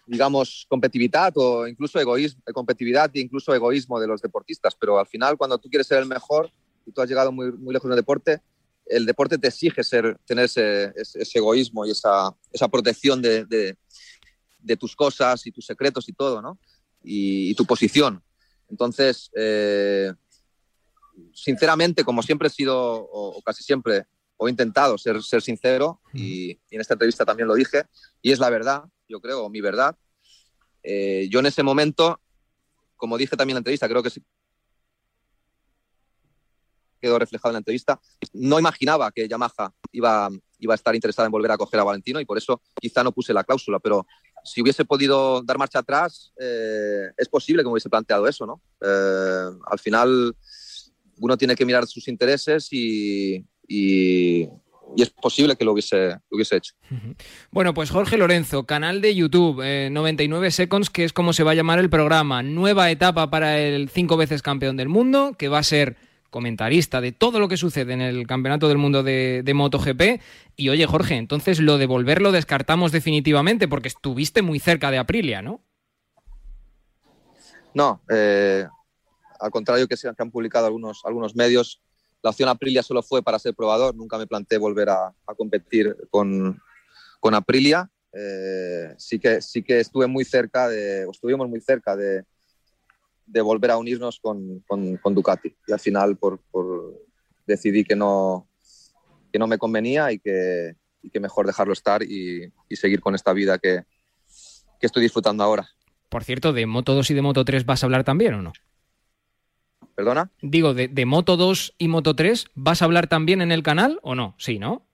digamos, 0.05 0.65
competitividad 0.67 1.31
o 1.38 1.65
incluso 1.65 1.98
egoísmo, 1.98 2.41
competitividad 2.53 3.10
e 3.13 3.22
incluso 3.22 3.55
egoísmo 3.55 4.01
de 4.01 4.08
los 4.08 4.22
deportistas. 4.22 4.75
Pero 4.75 5.00
al 5.00 5.08
final, 5.08 5.38
cuando 5.38 5.58
tú 5.60 5.70
quieres 5.70 5.88
ser 5.88 6.00
el 6.00 6.08
mejor 6.08 6.51
y 6.86 6.91
tú 6.91 7.01
has 7.01 7.08
llegado 7.08 7.31
muy, 7.31 7.53
muy 7.53 7.72
lejos 7.72 7.86
en 7.86 7.93
el 7.93 8.00
deporte, 8.00 8.41
el 8.86 9.06
deporte 9.06 9.38
te 9.38 9.48
exige 9.48 9.84
ser, 9.84 10.18
tener 10.26 10.46
ese, 10.46 10.94
ese 10.96 11.38
egoísmo 11.38 11.86
y 11.86 11.92
esa, 11.92 12.36
esa 12.52 12.68
protección 12.68 13.22
de, 13.22 13.46
de, 13.46 13.78
de, 14.60 14.78
tus 14.78 14.96
cosas 14.96 15.46
y 15.48 15.52
tus 15.52 15.66
secretos 15.66 16.08
y 16.10 16.14
todo, 16.14 16.42
¿no? 16.42 16.60
Y, 17.04 17.52
y 17.52 17.56
tu 17.56 17.66
posición. 17.66 18.24
Entonces, 18.70 19.32
eh, 19.36 20.14
sinceramente, 21.34 22.04
como 22.04 22.22
siempre 22.22 22.48
he 22.48 22.52
sido, 22.52 22.78
o, 22.78 23.38
o 23.38 23.42
casi 23.42 23.64
siempre, 23.64 24.06
o 24.38 24.48
he 24.48 24.52
intentado 24.52 24.98
ser, 24.98 25.22
ser 25.24 25.42
sincero, 25.42 26.02
y, 26.14 26.52
y 26.52 26.76
en 26.76 26.82
esta 26.82 26.96
entrevista 26.96 27.26
también 27.26 27.48
lo 27.48 27.56
dije, 27.56 27.84
y 28.22 28.32
es 28.32 28.40
la 28.40 28.50
verdad, 28.50 28.84
yo 29.08 29.20
creo, 29.22 29.50
mi 29.50 29.62
verdad. 29.62 29.96
Eh, 30.84 31.28
yo 31.30 31.40
en 31.40 31.46
ese 31.46 31.64
momento, 31.64 32.20
como 32.98 33.18
dije 33.18 33.36
también 33.36 33.54
en 33.54 33.58
la 33.58 33.60
entrevista, 33.60 33.88
creo 33.88 34.04
que 34.04 34.10
sí 34.10 34.22
quedó 37.01 37.20
reflejado 37.20 37.50
en 37.50 37.55
la 37.55 37.60
entrevista, 37.60 38.00
no 38.34 38.60
imaginaba 38.60 39.12
que 39.12 39.27
Yamaha 39.27 39.74
iba, 39.91 40.29
iba 40.60 40.74
a 40.74 40.75
estar 40.75 40.96
interesada 40.96 41.25
en 41.25 41.31
volver 41.31 41.51
a 41.51 41.58
coger 41.58 41.79
a 41.79 41.84
Valentino 41.84 42.20
y 42.20 42.25
por 42.25 42.38
eso 42.38 42.62
quizá 42.79 43.03
no 43.03 43.12
puse 43.12 43.34
la 43.34 43.43
cláusula, 43.43 43.79
pero 43.79 44.05
si 44.43 44.62
hubiese 44.62 44.86
podido 44.86 45.41
dar 45.41 45.58
marcha 45.58 45.79
atrás, 45.79 46.34
eh, 46.39 47.08
es 47.17 47.27
posible 47.27 47.62
que 47.62 47.67
me 47.67 47.74
hubiese 47.74 47.89
planteado 47.89 48.27
eso, 48.27 48.46
¿no? 48.46 48.62
Eh, 48.81 49.50
al 49.65 49.79
final 49.79 50.36
uno 51.20 51.38
tiene 51.38 51.55
que 51.55 51.65
mirar 51.65 51.86
sus 51.88 52.08
intereses 52.08 52.67
y, 52.72 53.46
es 54.98 55.10
posible 55.10 55.55
que 55.55 55.63
lo 55.63 55.72
hubiese, 55.72 56.10
lo 56.10 56.36
hubiese 56.36 56.58
hecho. 56.58 56.74
Bueno, 57.50 57.74
pues 57.74 57.89
Jorge 57.91 58.17
Lorenzo, 58.17 58.65
canal 58.65 59.00
de 59.00 59.15
YouTube, 59.15 59.62
eh, 59.63 59.89
99 59.89 60.51
Seconds, 60.51 60.89
que 60.89 61.05
es 61.05 61.13
como 61.13 61.31
se 61.31 61.43
va 61.43 61.51
a 61.51 61.55
llamar 61.55 61.79
el 61.79 61.89
programa. 61.89 62.43
Nueva 62.43 62.91
etapa 62.91 63.29
para 63.29 63.58
el 63.58 63.88
cinco 63.88 64.17
veces 64.17 64.41
campeón 64.41 64.75
del 64.75 64.89
mundo, 64.89 65.34
que 65.38 65.48
va 65.48 65.60
a 65.60 65.63
ser 65.63 65.96
comentarista 66.32 67.02
de 67.02 67.12
todo 67.12 67.40
lo 67.40 67.48
que 67.48 67.58
sucede 67.58 67.94
en 67.94 68.02
el 68.02 68.26
Campeonato 68.26 68.68
del 68.68 68.80
Mundo 68.80 69.04
de, 69.04 69.44
de, 69.44 69.54
MotoGP. 69.54 70.22
Y 70.56 70.70
oye, 70.70 70.88
Jorge, 70.88 71.18
entonces 71.18 71.60
lo 71.60 71.78
de 71.78 71.86
volver 71.86 72.22
lo 72.22 72.32
descartamos 72.32 72.92
definitivamente 72.92 73.68
porque 73.68 73.90
estuviste 73.90 74.42
muy 74.42 74.60
cerca 74.60 74.90
de 74.90 74.98
Aprilia, 74.98 75.44
¿no? 75.44 75.62
No, 77.74 78.02
eh, 78.10 78.66
al 79.40 79.52
contrario 79.52 79.88
que 79.88 79.98
se 79.98 80.08
han 80.08 80.32
publicado 80.32 80.66
algunos, 80.66 81.02
algunos 81.06 81.36
medios, 81.36 81.82
la 82.24 82.32
opción 82.32 82.50
Aprilia 82.50 82.82
solo 82.82 83.04
fue 83.04 83.22
para 83.22 83.40
ser 83.40 83.54
probador, 83.54 83.96
nunca 83.96 84.18
me 84.18 84.28
planteé 84.28 84.58
volver 84.58 84.90
a, 84.90 85.14
competir 85.38 85.96
con, 86.10 86.62
con 87.20 87.34
Aprilia. 87.36 87.90
Eh, 88.14 88.94
sí, 88.98 89.20
que, 89.20 89.42
sí 89.42 89.64
que 89.64 89.80
estuve 89.80 90.08
muy 90.08 90.26
cerca, 90.26 90.68
de, 90.68 91.04
estuvimos 91.10 91.50
muy 91.50 91.62
cerca 91.62 91.96
de, 91.96 92.26
de 93.32 93.42
volver 93.42 93.72
a 93.72 93.78
unirnos 93.78 94.20
con, 94.20 94.60
con, 94.68 94.98
con, 94.98 95.16
Ducati. 95.16 95.56
Y 95.68 95.72
al 95.72 95.80
final 95.80 96.18
por, 96.18 96.40
por 96.52 96.94
decidí 97.48 97.84
que 97.84 97.96
no, 97.96 98.50
que 99.32 99.40
no 99.40 99.48
me 99.48 99.58
convenía 99.58 100.12
y 100.12 100.20
que, 100.20 100.76
y 101.02 101.10
que 101.10 101.20
mejor 101.20 101.48
dejarlo 101.48 101.74
estar 101.74 102.04
y, 102.04 102.52
y 102.70 102.76
seguir 102.76 103.00
con 103.02 103.16
esta 103.16 103.34
vida 103.34 103.58
que, 103.58 103.84
que, 104.80 104.86
estoy 104.86 105.04
disfrutando 105.04 105.44
ahora. 105.44 105.70
Por 106.10 106.24
cierto, 106.24 106.52
¿de 106.52 106.66
Moto 106.66 106.94
2 106.94 107.12
y 107.12 107.14
de 107.14 107.22
Moto 107.22 107.46
3 107.46 107.66
vas 107.66 107.84
a 107.84 107.86
hablar 107.86 108.04
también 108.04 108.34
o 108.34 108.42
no? 108.42 108.52
¿Perdona? 109.96 110.30
Digo, 110.42 110.74
¿de, 110.74 110.88
de 110.90 111.06
Moto 111.06 111.38
2 111.38 111.76
y 111.78 111.88
Moto 111.88 112.16
3 112.16 112.48
vas 112.56 112.82
a 112.82 112.86
hablar 112.86 113.08
también 113.08 113.42
en 113.42 113.52
el 113.52 113.64
canal 113.64 114.00
o 114.04 114.16
no? 114.16 114.36
Sí, 114.38 114.60
¿no? 114.60 114.86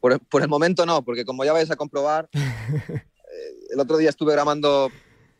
Por, 0.00 0.18
por 0.20 0.42
el 0.42 0.48
momento 0.48 0.84
no, 0.84 1.02
porque 1.02 1.24
como 1.24 1.44
ya 1.44 1.52
vais 1.52 1.70
a 1.70 1.76
comprobar, 1.76 2.28
eh, 2.34 3.54
el 3.72 3.80
otro 3.80 3.96
día 3.96 4.10
estuve 4.10 4.32
grabando 4.32 4.90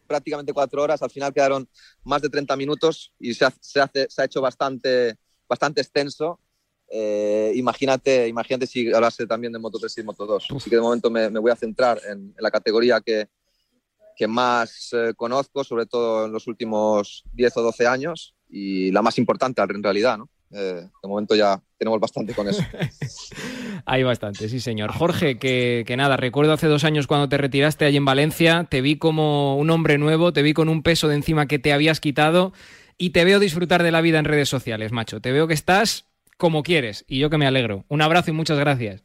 prácticamente 0.06 0.52
cuatro 0.52 0.82
horas, 0.82 1.02
al 1.02 1.10
final 1.10 1.32
quedaron 1.32 1.68
más 2.04 2.22
de 2.22 2.28
30 2.28 2.56
minutos 2.56 3.12
y 3.18 3.34
se, 3.34 3.44
ha, 3.44 3.52
se, 3.60 3.80
hace, 3.80 4.06
se 4.08 4.22
ha 4.22 4.24
hecho 4.24 4.40
bastante, 4.40 5.16
bastante 5.48 5.80
extenso. 5.80 6.38
Eh, 6.90 7.52
imagínate, 7.56 8.28
imagínate 8.28 8.66
si 8.66 8.92
hablase 8.92 9.26
también 9.26 9.52
de 9.52 9.58
Moto 9.58 9.78
3 9.78 9.98
y 9.98 10.02
Moto 10.02 10.26
2. 10.26 10.48
Así 10.56 10.70
que 10.70 10.76
de 10.76 10.82
momento 10.82 11.10
me, 11.10 11.30
me 11.30 11.40
voy 11.40 11.50
a 11.50 11.56
centrar 11.56 12.00
en, 12.04 12.18
en 12.18 12.34
la 12.38 12.50
categoría 12.50 13.00
que, 13.00 13.28
que 14.14 14.26
más 14.26 14.90
eh, 14.92 15.12
conozco, 15.16 15.64
sobre 15.64 15.86
todo 15.86 16.26
en 16.26 16.32
los 16.32 16.46
últimos 16.46 17.24
10 17.32 17.56
o 17.56 17.62
12 17.62 17.86
años, 17.86 18.34
y 18.48 18.90
la 18.92 19.02
más 19.02 19.18
importante 19.18 19.60
en 19.62 19.82
realidad, 19.82 20.18
¿no? 20.18 20.28
Eh, 20.50 20.88
de 21.02 21.08
momento 21.08 21.34
ya 21.34 21.60
tenemos 21.76 21.98
bastante 21.98 22.32
con 22.34 22.48
eso. 22.48 22.62
Hay 23.86 24.02
bastante, 24.02 24.48
sí 24.48 24.60
señor. 24.60 24.92
Jorge, 24.92 25.38
que, 25.38 25.84
que, 25.86 25.96
nada, 25.96 26.16
recuerdo 26.16 26.52
hace 26.52 26.66
dos 26.66 26.84
años 26.84 27.06
cuando 27.06 27.28
te 27.28 27.38
retiraste 27.38 27.84
allí 27.84 27.96
en 27.96 28.04
Valencia, 28.04 28.66
te 28.70 28.80
vi 28.80 28.96
como 28.96 29.56
un 29.56 29.70
hombre 29.70 29.98
nuevo, 29.98 30.32
te 30.32 30.42
vi 30.42 30.54
con 30.54 30.68
un 30.68 30.82
peso 30.82 31.08
de 31.08 31.16
encima 31.16 31.46
que 31.46 31.58
te 31.58 31.72
habías 31.72 32.00
quitado 32.00 32.52
y 32.98 33.10
te 33.10 33.24
veo 33.24 33.38
disfrutar 33.38 33.82
de 33.82 33.90
la 33.90 34.00
vida 34.00 34.18
en 34.18 34.24
redes 34.24 34.48
sociales, 34.48 34.92
macho. 34.92 35.20
Te 35.20 35.32
veo 35.32 35.46
que 35.46 35.54
estás 35.54 36.06
como 36.36 36.62
quieres 36.62 37.04
y 37.08 37.18
yo 37.18 37.30
que 37.30 37.38
me 37.38 37.46
alegro. 37.46 37.84
Un 37.88 38.02
abrazo 38.02 38.30
y 38.30 38.34
muchas 38.34 38.58
gracias. 38.58 39.02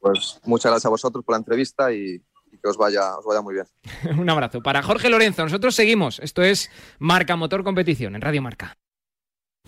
Pues 0.00 0.40
muchas 0.44 0.70
gracias 0.70 0.86
a 0.86 0.90
vosotros 0.90 1.24
por 1.24 1.34
la 1.34 1.38
entrevista 1.38 1.92
y, 1.92 2.22
y 2.52 2.58
que 2.58 2.68
os 2.68 2.76
vaya, 2.76 3.16
os 3.18 3.24
vaya 3.24 3.40
muy 3.40 3.54
bien. 3.54 3.66
un 4.18 4.30
abrazo. 4.30 4.62
Para 4.62 4.82
Jorge 4.82 5.10
Lorenzo, 5.10 5.42
nosotros 5.42 5.74
seguimos. 5.74 6.20
Esto 6.20 6.42
es 6.42 6.70
Marca 6.98 7.36
Motor 7.36 7.64
Competición 7.64 8.14
en 8.14 8.20
Radio 8.20 8.42
Marca. 8.42 8.76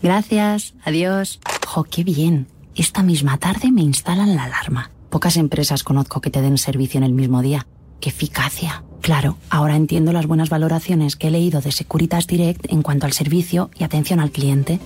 Gracias, 0.02 0.74
adiós. 0.84 1.40
¡Jo, 1.66 1.84
qué 1.84 2.04
bien! 2.04 2.46
Esta 2.76 3.02
misma 3.02 3.38
tarde 3.38 3.70
me 3.70 3.82
instalan 3.82 4.36
la 4.36 4.44
alarma. 4.44 4.90
Pocas 5.10 5.36
empresas 5.36 5.82
conozco 5.82 6.20
que 6.20 6.30
te 6.30 6.40
den 6.40 6.56
servicio 6.56 6.98
en 6.98 7.04
el 7.04 7.12
mismo 7.12 7.42
día. 7.42 7.66
¡Qué 8.00 8.10
eficacia! 8.10 8.84
Claro, 9.00 9.36
ahora 9.48 9.76
entiendo 9.76 10.12
las 10.12 10.26
buenas 10.26 10.50
valoraciones 10.50 11.16
que 11.16 11.28
he 11.28 11.30
leído 11.30 11.60
de 11.60 11.72
Securitas 11.72 12.26
Direct 12.26 12.70
en 12.70 12.82
cuanto 12.82 13.06
al 13.06 13.12
servicio 13.12 13.70
y 13.76 13.84
atención 13.84 14.20
al 14.20 14.30
cliente. 14.30 14.78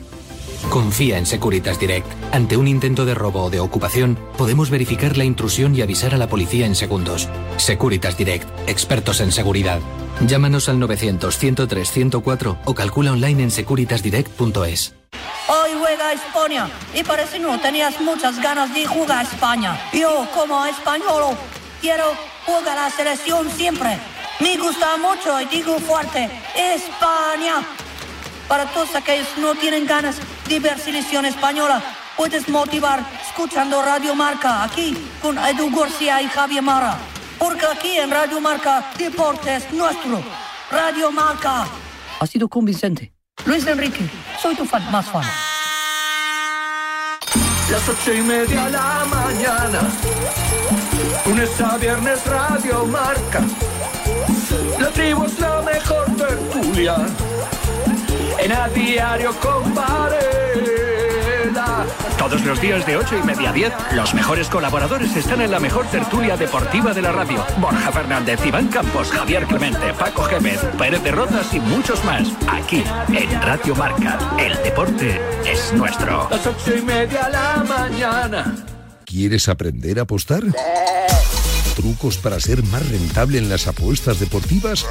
Confía 0.70 1.18
en 1.18 1.26
Securitas 1.26 1.78
Direct. 1.78 2.06
Ante 2.32 2.56
un 2.56 2.66
intento 2.66 3.04
de 3.04 3.14
robo 3.14 3.44
o 3.44 3.50
de 3.50 3.60
ocupación, 3.60 4.18
podemos 4.36 4.70
verificar 4.70 5.16
la 5.16 5.24
intrusión 5.24 5.74
y 5.74 5.82
avisar 5.82 6.14
a 6.14 6.18
la 6.18 6.28
policía 6.28 6.66
en 6.66 6.74
segundos. 6.74 7.28
Securitas 7.56 8.16
Direct, 8.16 8.48
expertos 8.68 9.20
en 9.20 9.30
seguridad. 9.30 9.80
Llámanos 10.26 10.68
al 10.68 10.78
900-103-104 10.78 12.58
o 12.64 12.74
calcula 12.74 13.12
online 13.12 13.44
en 13.44 13.50
securitasdirect.es. 13.50 14.94
Hoy 15.46 15.70
juega 15.78 16.12
España 16.12 16.70
y 16.94 17.02
parece 17.04 17.38
no 17.38 17.60
tenías 17.60 18.00
muchas 18.00 18.40
ganas 18.40 18.74
de 18.74 18.86
jugar 18.86 19.18
a 19.18 19.22
España. 19.22 19.78
Yo, 19.92 20.26
como 20.34 20.64
español, 20.66 21.36
quiero 21.80 22.12
jugar 22.46 22.78
a 22.78 22.84
la 22.84 22.90
selección 22.90 23.50
siempre. 23.50 23.98
Me 24.40 24.56
gusta 24.56 24.96
mucho 24.96 25.40
y 25.40 25.44
digo 25.46 25.78
fuerte, 25.78 26.30
España. 26.56 27.62
Para 28.48 28.66
todos 28.66 28.94
aquellos 28.94 29.28
que 29.28 29.40
no 29.40 29.54
tienen 29.54 29.86
ganas 29.86 30.16
de 30.48 30.60
ver 30.60 30.78
selección 30.78 31.24
española, 31.24 31.82
puedes 32.16 32.48
motivar 32.48 33.04
escuchando 33.26 33.82
Radio 33.82 34.14
Marca 34.14 34.62
aquí 34.62 34.96
con 35.20 35.38
Edu 35.38 35.70
García 35.74 36.22
y 36.22 36.28
Javier 36.28 36.62
Mara. 36.62 36.98
Porque 37.38 37.66
aquí 37.66 37.98
en 37.98 38.10
Radio 38.10 38.40
Marca, 38.40 38.92
deporte 38.96 39.56
es 39.56 39.72
nuestro. 39.72 40.22
Radio 40.70 41.10
Marca. 41.10 41.66
Ha 42.20 42.26
sido 42.26 42.48
convincente. 42.48 43.12
Luis 43.44 43.66
Enrique, 43.66 44.08
soy 44.40 44.54
tu 44.54 44.64
fan 44.64 44.90
más 44.90 45.06
fan. 45.06 45.24
Las 47.70 47.88
ocho 47.88 48.12
y 48.12 48.20
media 48.20 48.64
de 48.64 48.70
la 48.70 49.04
mañana, 49.10 49.80
lunes 51.26 51.60
a 51.60 51.76
viernes 51.78 52.24
Radio 52.26 52.84
Marca. 52.86 53.42
La 54.78 54.88
tribu 54.90 55.24
es 55.24 55.38
la 55.40 55.62
mejor 55.62 56.06
tertulia, 56.16 56.96
en 58.38 58.52
a 58.52 58.68
diario 58.68 59.32
con 59.40 59.74
Varela. 59.74 60.24
Todos 62.18 62.44
los 62.44 62.60
días 62.60 62.86
de 62.86 62.96
8 62.96 63.18
y 63.22 63.26
media 63.26 63.50
a 63.50 63.52
10, 63.52 63.72
los 63.94 64.14
mejores 64.14 64.48
colaboradores 64.48 65.14
están 65.16 65.40
en 65.40 65.50
la 65.50 65.60
mejor 65.60 65.86
tertulia 65.86 66.36
deportiva 66.36 66.94
de 66.94 67.02
la 67.02 67.12
radio. 67.12 67.44
Borja 67.58 67.92
Fernández, 67.92 68.40
Iván 68.44 68.68
Campos, 68.68 69.10
Javier 69.10 69.44
Clemente, 69.44 69.92
Paco 69.94 70.22
Gémez, 70.24 70.60
Pérez 70.78 71.02
de 71.02 71.10
Rozas 71.10 71.52
y 71.52 71.60
muchos 71.60 72.04
más. 72.04 72.28
Aquí, 72.48 72.82
en 73.12 73.42
Radio 73.42 73.74
Marca, 73.74 74.18
el 74.38 74.54
deporte 74.62 75.20
es 75.44 75.72
nuestro. 75.74 76.28
Las 76.30 76.46
ocho 76.46 76.76
y 76.76 76.82
media 76.82 77.24
de 77.24 77.32
la 77.32 77.64
mañana. 77.68 78.54
¿Quieres 79.04 79.48
aprender 79.48 79.98
a 79.98 80.02
apostar? 80.02 80.42
¿Trucos 81.76 82.18
para 82.18 82.40
ser 82.40 82.62
más 82.64 82.88
rentable 82.88 83.38
en 83.38 83.48
las 83.48 83.66
apuestas 83.66 84.18
deportivas? 84.20 84.86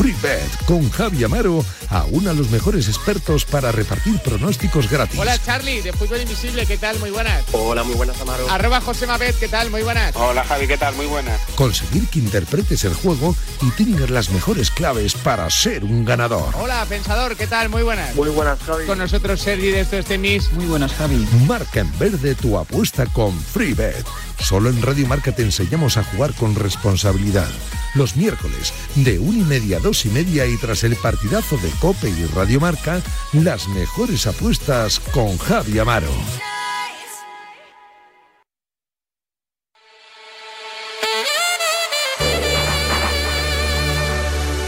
FreeBet 0.00 0.64
con 0.64 0.90
Javi 0.90 1.24
Amaro 1.24 1.62
aúna 1.90 2.30
a 2.30 2.32
los 2.32 2.48
mejores 2.48 2.88
expertos 2.88 3.44
para 3.44 3.70
repartir 3.70 4.18
pronósticos 4.20 4.88
gratis. 4.88 5.18
Hola 5.20 5.36
Charlie, 5.38 5.82
de 5.82 5.92
Fútbol 5.92 6.22
Invisible, 6.22 6.64
¿qué 6.64 6.78
tal? 6.78 6.98
Muy 7.00 7.10
buenas. 7.10 7.44
Hola, 7.52 7.82
muy 7.82 7.94
buenas 7.94 8.18
Amaro. 8.18 8.48
Arroba 8.48 8.80
José 8.80 9.06
Mabet, 9.06 9.38
¿qué 9.38 9.48
tal? 9.48 9.70
Muy 9.70 9.82
buenas. 9.82 10.16
Hola 10.16 10.42
Javi, 10.44 10.66
¿qué 10.66 10.78
tal? 10.78 10.94
Muy 10.94 11.04
buenas. 11.04 11.38
Conseguir 11.54 12.08
que 12.08 12.18
interpretes 12.18 12.84
el 12.84 12.94
juego 12.94 13.36
y 13.60 13.68
tengas 13.72 14.08
las 14.08 14.30
mejores 14.30 14.70
claves 14.70 15.12
para 15.12 15.50
ser 15.50 15.84
un 15.84 16.06
ganador. 16.06 16.54
Hola 16.56 16.86
Pensador, 16.88 17.36
¿qué 17.36 17.46
tal? 17.46 17.68
Muy 17.68 17.82
buenas. 17.82 18.14
Muy 18.14 18.30
buenas 18.30 18.58
Javi. 18.60 18.86
Con 18.86 18.96
nosotros 18.96 19.42
Sergi 19.42 19.70
de 19.70 19.80
estos 19.80 20.06
tenis. 20.06 20.50
Muy 20.52 20.64
buenas 20.64 20.94
Javi. 20.94 21.28
Marca 21.46 21.80
en 21.80 21.98
verde 21.98 22.34
tu 22.34 22.56
apuesta 22.56 23.04
con 23.04 23.38
FreeBet. 23.38 24.06
Solo 24.40 24.70
en 24.70 24.82
Radio 24.82 25.06
Marca 25.06 25.32
te 25.32 25.42
enseñamos 25.42 25.96
a 25.96 26.02
jugar 26.02 26.34
con 26.34 26.54
responsabilidad. 26.54 27.48
Los 27.94 28.16
miércoles, 28.16 28.72
de 28.96 29.18
una 29.18 29.38
y 29.38 29.42
media 29.42 29.76
a 29.76 29.80
dos 29.80 30.06
y 30.06 30.08
media 30.08 30.46
y 30.46 30.56
tras 30.56 30.82
el 30.82 30.96
partidazo 30.96 31.56
de 31.58 31.70
Cope 31.80 32.08
y 32.08 32.24
Radio 32.34 32.58
Marca, 32.58 33.00
las 33.32 33.68
mejores 33.68 34.26
apuestas 34.26 34.98
con 34.98 35.38
Javi 35.38 35.78
Amaro. 35.78 36.10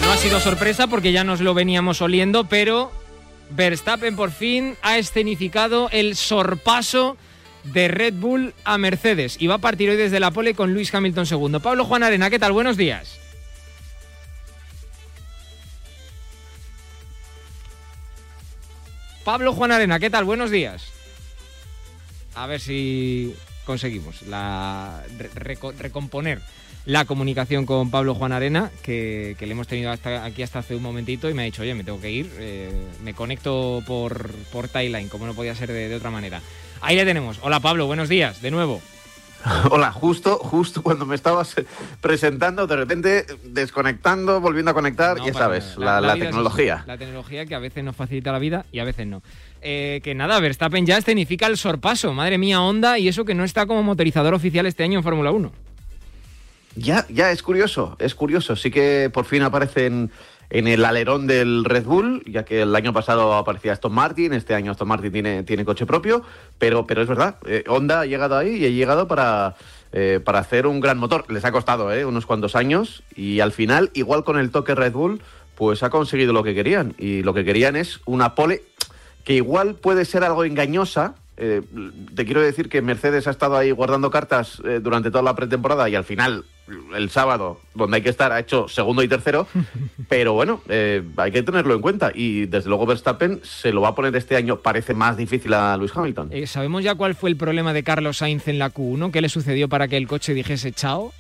No 0.02 0.12
ha 0.12 0.16
sido 0.18 0.38
sorpresa 0.38 0.87
porque 0.87 1.12
ya 1.12 1.24
nos 1.24 1.40
lo 1.40 1.54
veníamos 1.54 2.02
oliendo, 2.02 2.44
pero 2.44 2.92
Verstappen 3.50 4.16
por 4.16 4.30
fin 4.30 4.76
ha 4.82 4.98
escenificado 4.98 5.88
el 5.90 6.14
sorpaso 6.16 7.16
de 7.64 7.88
Red 7.88 8.14
Bull 8.14 8.55
a 8.64 8.79
Mercedes 8.79 9.37
y 9.38 9.46
va 9.46 9.57
a 9.57 9.59
partir 9.59 9.90
hoy 9.90 9.96
desde 9.96 10.20
la 10.20 10.31
pole 10.31 10.55
con 10.55 10.75
Luis 10.75 10.94
Hamilton 10.94 11.27
segundo. 11.27 11.61
Pablo 11.61 11.85
Juan 11.85 12.03
Arena, 12.03 12.31
¿qué 12.31 12.38
tal? 12.38 12.53
Buenos 12.53 12.77
días. 12.77 13.18
Pablo 19.25 19.53
Juan 19.53 19.70
Arena, 19.70 20.01
¿qué 20.01 20.11
tal? 20.11 20.25
Buenos 20.25 20.51
días. 20.51 20.85
A 22.35 22.46
ver 22.46 22.61
si 22.61 23.35
conseguimos 23.64 24.25
recomponer 25.77 26.40
la 26.85 27.05
comunicación 27.05 27.64
con 27.64 27.92
Pablo 27.92 28.16
Juan 28.16 28.33
Arena, 28.33 28.72
que, 28.83 29.37
le 29.38 29.53
hemos 29.53 29.68
tenido 29.68 29.92
aquí 29.92 30.42
hasta 30.42 30.59
hace 30.59 30.75
un 30.75 30.83
momentito 30.83 31.31
y 31.31 31.35
me 31.35 31.42
ha 31.42 31.44
dicho, 31.44 31.62
oye, 31.62 31.75
me 31.75 31.85
tengo 31.85 32.01
que 32.01 32.11
ir, 32.11 32.33
eh, 32.38 32.72
me 33.05 33.14
conecto 33.14 33.85
por, 33.87 34.33
por 34.51 34.66
Timeline, 34.66 35.09
como 35.09 35.27
no 35.27 35.35
podía 35.35 35.55
ser 35.55 35.70
de 35.70 35.94
otra 35.94 36.11
manera. 36.11 36.42
Ahí 36.83 36.97
le 36.97 37.05
tenemos. 37.05 37.38
Hola 37.42 37.61
Pablo, 37.61 37.87
buenos 37.87 38.09
días, 38.09 38.42
de 38.42 38.51
nuevo. 38.51 38.83
Hola, 39.71 39.90
justo, 39.92 40.37
justo 40.38 40.83
cuando 40.83 41.07
me 41.07 41.14
estabas 41.14 41.55
presentando, 42.01 42.66
de 42.66 42.77
repente 42.77 43.27
desconectando, 43.45 44.40
volviendo 44.40 44.71
a 44.71 44.75
conectar, 44.75 45.18
No 45.18 45.27
ya 45.27 45.33
sabes, 45.33 45.79
nada. 45.79 46.01
la, 46.01 46.14
tecnología. 46.14 46.85
La 46.87 46.99
tecnología 46.99 47.47
que 47.47 47.55
a 47.55 47.59
veces 47.59 47.83
nos 47.83 47.97
facilita 47.97 48.31
la 48.33 48.38
vida 48.38 48.66
y 48.73 48.81
a 48.81 48.85
veces 48.85 49.07
no. 49.07 49.23
Eh, 49.61 50.01
que 50.03 50.14
nada, 50.14 50.38
Verstappen 50.40 50.85
ya 50.87 50.99
escenifica 50.99 51.47
el 51.47 51.57
sorpaso. 51.57 52.12
Madre 52.12 52.38
mía, 52.38 52.61
Honda, 52.61 52.99
y 52.99 53.09
eso 53.09 53.25
que 53.25 53.35
no 53.35 53.45
está 53.45 53.66
como 53.66 53.83
motorizador 53.83 54.35
oficial 54.35 54.66
este 54.66 54.85
año 54.85 54.99
en 54.99 55.05
Fórmula 55.05 55.31
1. 55.31 55.53
Ya, 56.75 57.07
ya, 57.09 57.31
es 57.31 57.42
curioso, 57.42 57.97
es 57.99 58.14
curioso. 58.14 58.57
Sí 58.57 58.71
que 58.71 59.11
por 59.12 59.25
fin 59.25 59.42
aparece 59.42 60.09
en, 60.50 60.66
el 60.66 60.85
alerón 60.85 61.26
del 61.26 61.64
Red 61.64 61.85
Bull, 61.85 62.22
ya 62.26 62.44
que 62.44 62.62
el 62.62 62.74
año 62.74 62.92
pasado 62.92 63.35
aparecía 63.35 63.72
Aston 63.72 63.92
Martin, 63.92 64.33
este 64.33 64.55
año 64.55 64.72
Aston 64.72 64.88
Martin 64.88 65.12
tiene, 65.12 65.42
tiene 65.42 65.64
coche 65.64 65.87
propio, 65.87 66.22
pero, 66.59 66.87
pero 66.87 67.02
es 67.02 67.09
verdad, 67.09 67.37
eh, 67.46 67.64
Honda 67.68 68.00
ha 68.00 68.07
llegado 68.07 68.37
ahí 68.37 68.57
y 68.57 68.66
ha 68.66 68.70
llegado 68.70 69.09
para, 69.09 69.57
eh, 69.92 70.20
para 70.24 70.38
hacer 70.38 70.66
un 70.66 70.81
gran 70.81 70.96
motor. 70.96 71.31
Les 71.31 71.44
ha 71.44 71.52
costado 71.52 71.92
eh, 71.92 72.07
unos 72.07 72.24
cuantos 72.24 72.57
años 72.57 73.02
y 73.14 73.40
al 73.40 73.52
final, 73.52 73.90
igual 73.92 74.24
con 74.24 74.38
el 74.38 74.50
toque 74.50 74.74
Red 74.74 74.92
Bull, 74.92 75.20
pues 75.55 75.83
ha 75.83 75.90
conseguido 75.90 76.33
lo 76.33 76.42
que 76.42 76.55
querían. 76.55 76.94
Y 76.98 77.22
lo 77.22 77.35
que 77.35 77.44
querían 77.44 77.76
es 77.76 78.00
una 78.07 78.35
pole 78.35 78.62
que 79.24 79.35
igual 79.35 79.74
puede 79.74 80.05
ser 80.05 80.24
algo 80.24 80.44
engañosa. 80.44 81.14
Eh, 81.37 81.62
te 82.14 82.25
quiero 82.25 82.42
decir 82.42 82.68
que 82.68 82.83
Mercedes 82.83 83.27
ha 83.27 83.31
estado 83.31 83.57
ahí 83.57 83.71
guardando 83.71 84.11
cartas 84.11 84.62
eh, 84.64 84.81
durante 84.83 85.11
toda 85.11 85.23
la 85.23 85.35
pretemporada 85.35 85.88
y 85.88 85.95
al 85.95 86.05
final, 86.05 86.45
el 86.95 87.11
sábado, 87.11 87.61
donde 87.75 87.97
hay 87.97 88.03
que 88.03 88.11
estar, 88.11 88.33
ha 88.33 88.38
hecho 88.38 88.68
segundo 88.68 89.03
y 89.03 89.09
tercero. 89.09 89.47
pero 90.09 90.35
bueno, 90.35 90.61
eh, 90.68 91.03
hay 91.16 91.33
que 91.33 91.42
tenerlo 91.42 91.75
en 91.75 91.81
cuenta. 91.81 92.12
Y 92.14 92.47
desde 92.47 92.68
luego 92.68 92.87
Verstappen 92.87 93.40
se 93.42 93.73
lo 93.73 93.81
va 93.81 93.88
a 93.88 93.95
poner 93.95 94.14
este 94.16 94.37
año, 94.37 94.59
parece 94.59 94.95
más 94.95 95.16
difícil 95.16 95.55
a 95.55 95.77
Luis 95.77 95.92
Hamilton. 95.95 96.31
¿Sabemos 96.47 96.85
ya 96.85 96.95
cuál 96.95 97.14
fue 97.14 97.31
el 97.31 97.37
problema 97.37 97.73
de 97.73 97.83
Carlos 97.83 98.18
Sainz 98.18 98.49
en 98.49 98.59
la 98.59 98.73
Q1? 98.73 99.11
¿Qué 99.11 99.21
le 99.21 99.29
sucedió 99.29 99.68
para 99.68 99.88
que 99.88 99.97
el 99.97 100.07
coche 100.07 100.35
dijese 100.35 100.73
chao? 100.73 101.12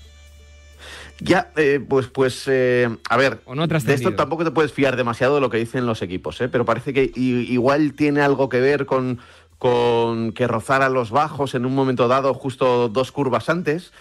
Ya, 1.20 1.52
eh, 1.56 1.80
pues, 1.86 2.08
pues 2.08 2.44
eh, 2.48 2.88
a 3.08 3.16
ver, 3.16 3.40
¿O 3.44 3.54
no 3.54 3.66
de 3.66 3.94
esto 3.94 4.14
tampoco 4.14 4.44
te 4.44 4.50
puedes 4.50 4.72
fiar 4.72 4.96
demasiado 4.96 5.36
de 5.36 5.40
lo 5.40 5.50
que 5.50 5.58
dicen 5.58 5.86
los 5.86 6.02
equipos, 6.02 6.40
¿eh? 6.40 6.48
pero 6.48 6.64
parece 6.64 6.92
que 6.92 7.12
igual 7.14 7.92
tiene 7.94 8.22
algo 8.22 8.48
que 8.48 8.60
ver 8.60 8.86
con, 8.86 9.20
con 9.62 10.32
que 10.32 10.48
rozara 10.48 10.88
los 10.88 11.12
bajos 11.12 11.54
en 11.54 11.64
un 11.64 11.72
momento 11.72 12.08
dado, 12.08 12.34
justo 12.34 12.88
dos 12.88 13.12
curvas 13.12 13.48
antes, 13.48 13.92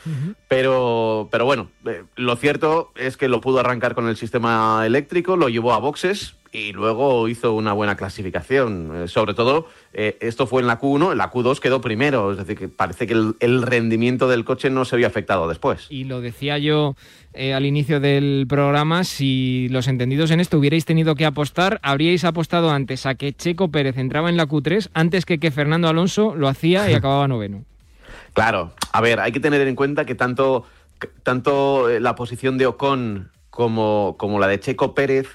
pero, 0.48 1.30
pero 1.30 1.46
bueno, 1.46 1.70
eh, 1.86 2.04
lo 2.16 2.36
cierto 2.36 2.92
es 2.96 3.16
que 3.16 3.28
lo 3.28 3.42
pudo 3.42 3.60
arrancar 3.60 3.94
con 3.94 4.08
el 4.08 4.18
sistema 4.18 4.82
eléctrico, 4.88 5.38
lo 5.38 5.50
llevó 5.50 5.74
a 5.74 5.78
boxes 5.78 6.34
y 6.52 6.74
luego 6.74 7.28
hizo 7.28 7.54
una 7.54 7.74
buena 7.74 7.96
clasificación. 7.96 9.04
Eh, 9.04 9.08
sobre 9.08 9.34
todo, 9.34 9.68
eh, 9.94 10.18
esto 10.20 10.48
fue 10.48 10.62
en 10.62 10.68
la 10.68 10.80
Q1, 10.80 11.14
en 11.14 11.18
la 11.18 11.32
Q2 11.32 11.60
quedó 11.60 11.80
primero, 11.80 12.32
es 12.32 12.38
decir, 12.38 12.58
que 12.58 12.68
parece 12.68 13.08
que 13.08 13.14
el, 13.14 13.36
el 13.40 13.62
rendimiento 13.62 14.28
del 14.28 14.44
coche 14.44 14.70
no 14.70 14.84
se 14.84 14.98
vio 14.98 15.08
afectado 15.08 15.48
después. 15.48 15.88
Y 15.90 16.04
lo 16.04 16.20
decía 16.20 16.58
yo 16.58 16.96
eh, 17.34 17.54
al 17.54 17.66
inicio 17.66 18.00
del 18.02 18.46
programa, 18.50 19.06
si 19.06 19.70
los 19.70 19.88
entendidos 19.88 20.32
en 20.32 20.42
esto 20.42 20.58
hubierais 20.58 20.84
tenido 20.84 21.16
que 21.16 21.26
apostar, 21.26 21.80
habríais 21.84 22.26
apostado 22.26 22.72
antes 22.72 23.06
a 23.06 23.16
que 23.16 23.34
Checo 23.34 23.72
Pérez 23.72 23.98
entraba 23.98 24.30
en 24.30 24.38
la 24.38 24.48
Q3 24.48 24.90
antes 24.94 25.26
que 25.26 25.40
que 25.40 25.52
Fernando 25.52 25.88
Alonso 25.88 26.36
lo 26.36 26.50
hacía 26.50 26.92
y 26.92 26.94
acababa 26.96 27.28
noveno. 27.28 27.64
Claro, 28.34 28.74
a 28.92 29.02
ver, 29.02 29.20
hay 29.20 29.32
que 29.32 29.40
tener 29.40 29.66
en 29.66 29.76
cuenta 29.76 30.06
que 30.06 30.16
tanto, 30.16 30.66
tanto 31.24 31.88
la 32.00 32.16
posición 32.16 32.58
de 32.58 32.66
Ocon 32.66 33.30
como, 33.50 34.16
como 34.18 34.40
la 34.40 34.48
de 34.48 34.60
Checo 34.60 34.94
Pérez, 34.94 35.28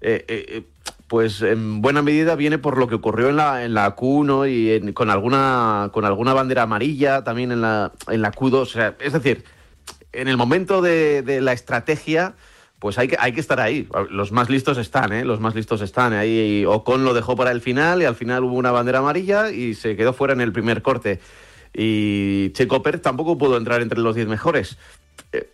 eh, 0.00 0.24
eh, 0.28 0.44
eh, 0.48 0.62
pues 1.06 1.42
en 1.42 1.82
buena 1.82 2.02
medida 2.02 2.36
viene 2.36 2.58
por 2.58 2.78
lo 2.78 2.86
que 2.88 2.94
ocurrió 2.94 3.28
en 3.30 3.36
la, 3.36 3.64
en 3.64 3.74
la 3.74 3.96
Q1 3.96 4.50
y 4.50 4.70
en- 4.72 4.92
con, 4.92 5.10
alguna, 5.10 5.90
con 5.92 6.04
alguna 6.04 6.32
bandera 6.34 6.62
amarilla 6.62 7.24
también 7.24 7.50
en 7.52 7.60
la, 7.60 7.92
en 8.08 8.22
la 8.22 8.30
Q2. 8.32 8.54
O 8.54 8.64
sea, 8.66 8.94
es 9.00 9.12
decir, 9.12 9.44
en 10.12 10.28
el 10.28 10.36
momento 10.36 10.82
de, 10.82 11.22
de 11.22 11.40
la 11.40 11.52
estrategia, 11.52 12.34
pues 12.78 12.96
hay 12.98 13.08
que, 13.08 13.16
hay 13.18 13.32
que 13.32 13.40
estar 13.40 13.60
ahí. 13.60 13.88
Los 14.10 14.32
más 14.32 14.48
listos 14.48 14.78
están, 14.78 15.12
¿eh? 15.12 15.24
Los 15.24 15.40
más 15.40 15.54
listos 15.54 15.80
están. 15.82 16.12
Ahí 16.14 16.64
Ocon 16.64 17.04
lo 17.04 17.12
dejó 17.12 17.36
para 17.36 17.50
el 17.50 17.60
final 17.60 18.00
y 18.00 18.04
al 18.06 18.14
final 18.14 18.44
hubo 18.44 18.54
una 18.54 18.70
bandera 18.70 19.00
amarilla 19.00 19.50
y 19.50 19.74
se 19.74 19.96
quedó 19.96 20.12
fuera 20.12 20.32
en 20.32 20.40
el 20.40 20.52
primer 20.52 20.80
corte. 20.80 21.20
Y 21.74 22.50
Checo 22.52 22.82
Pérez 22.82 23.02
tampoco 23.02 23.36
pudo 23.36 23.56
entrar 23.56 23.82
entre 23.82 24.00
los 24.00 24.14
10 24.14 24.28
mejores. 24.28 24.78
Eh, 25.32 25.50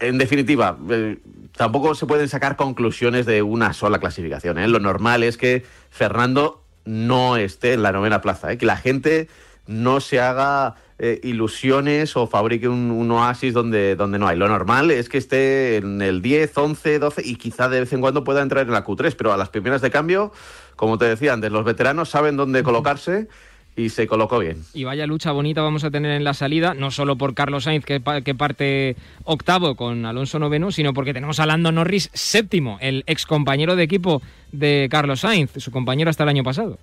en 0.00 0.18
definitiva, 0.18 0.76
eh, 0.90 1.18
tampoco 1.56 1.94
se 1.94 2.06
pueden 2.06 2.28
sacar 2.28 2.56
conclusiones 2.56 3.26
de 3.26 3.42
una 3.42 3.72
sola 3.72 3.98
clasificación. 3.98 4.58
¿eh? 4.58 4.68
Lo 4.68 4.80
normal 4.80 5.22
es 5.22 5.36
que 5.36 5.64
Fernando 5.90 6.62
no 6.84 7.36
esté 7.36 7.72
en 7.72 7.82
la 7.82 7.92
novena 7.92 8.20
plaza, 8.20 8.56
que 8.56 8.66
la 8.66 8.76
gente 8.76 9.28
no 9.66 10.00
se 10.00 10.20
haga 10.20 10.76
ilusiones 11.22 12.16
o 12.16 12.26
fabrique 12.26 12.68
un, 12.68 12.90
un 12.90 13.10
oasis 13.10 13.52
donde, 13.52 13.96
donde 13.96 14.18
no 14.18 14.26
hay. 14.28 14.38
Lo 14.38 14.48
normal 14.48 14.90
es 14.90 15.10
que 15.10 15.18
esté 15.18 15.76
en 15.76 16.00
el 16.00 16.22
10, 16.22 16.56
11, 16.56 16.98
12 16.98 17.22
y 17.22 17.36
quizá 17.36 17.68
de 17.68 17.80
vez 17.80 17.92
en 17.92 18.00
cuando 18.00 18.24
pueda 18.24 18.40
entrar 18.40 18.64
en 18.64 18.72
la 18.72 18.82
Q3, 18.82 19.14
pero 19.14 19.30
a 19.30 19.36
las 19.36 19.50
primeras 19.50 19.82
de 19.82 19.90
cambio, 19.90 20.32
como 20.74 20.96
te 20.96 21.04
decía 21.04 21.34
antes, 21.34 21.52
los 21.52 21.66
veteranos 21.66 22.08
saben 22.08 22.38
dónde 22.38 22.62
colocarse 22.62 23.28
y 23.76 23.90
se 23.90 24.06
colocó 24.06 24.38
bien. 24.38 24.62
Y 24.74 24.84
vaya 24.84 25.06
lucha 25.06 25.32
bonita 25.32 25.60
vamos 25.62 25.84
a 25.84 25.90
tener 25.90 26.12
en 26.12 26.24
la 26.24 26.34
salida, 26.34 26.74
no 26.74 26.90
solo 26.90 27.16
por 27.16 27.34
Carlos 27.34 27.64
Sainz, 27.64 27.84
que, 27.84 28.00
pa- 28.00 28.22
que 28.22 28.34
parte 28.34 28.96
octavo 29.24 29.76
con 29.76 30.06
Alonso 30.06 30.38
noveno, 30.38 30.72
sino 30.72 30.94
porque 30.94 31.12
tenemos 31.12 31.38
a 31.40 31.46
Lando 31.46 31.70
Norris 31.72 32.10
séptimo, 32.14 32.78
el 32.80 33.04
ex 33.06 33.26
compañero 33.26 33.76
de 33.76 33.82
equipo 33.82 34.22
de 34.52 34.88
Carlos 34.90 35.20
Sainz, 35.20 35.50
su 35.56 35.70
compañero 35.70 36.08
hasta 36.10 36.22
el 36.22 36.30
año 36.30 36.42
pasado. 36.42 36.78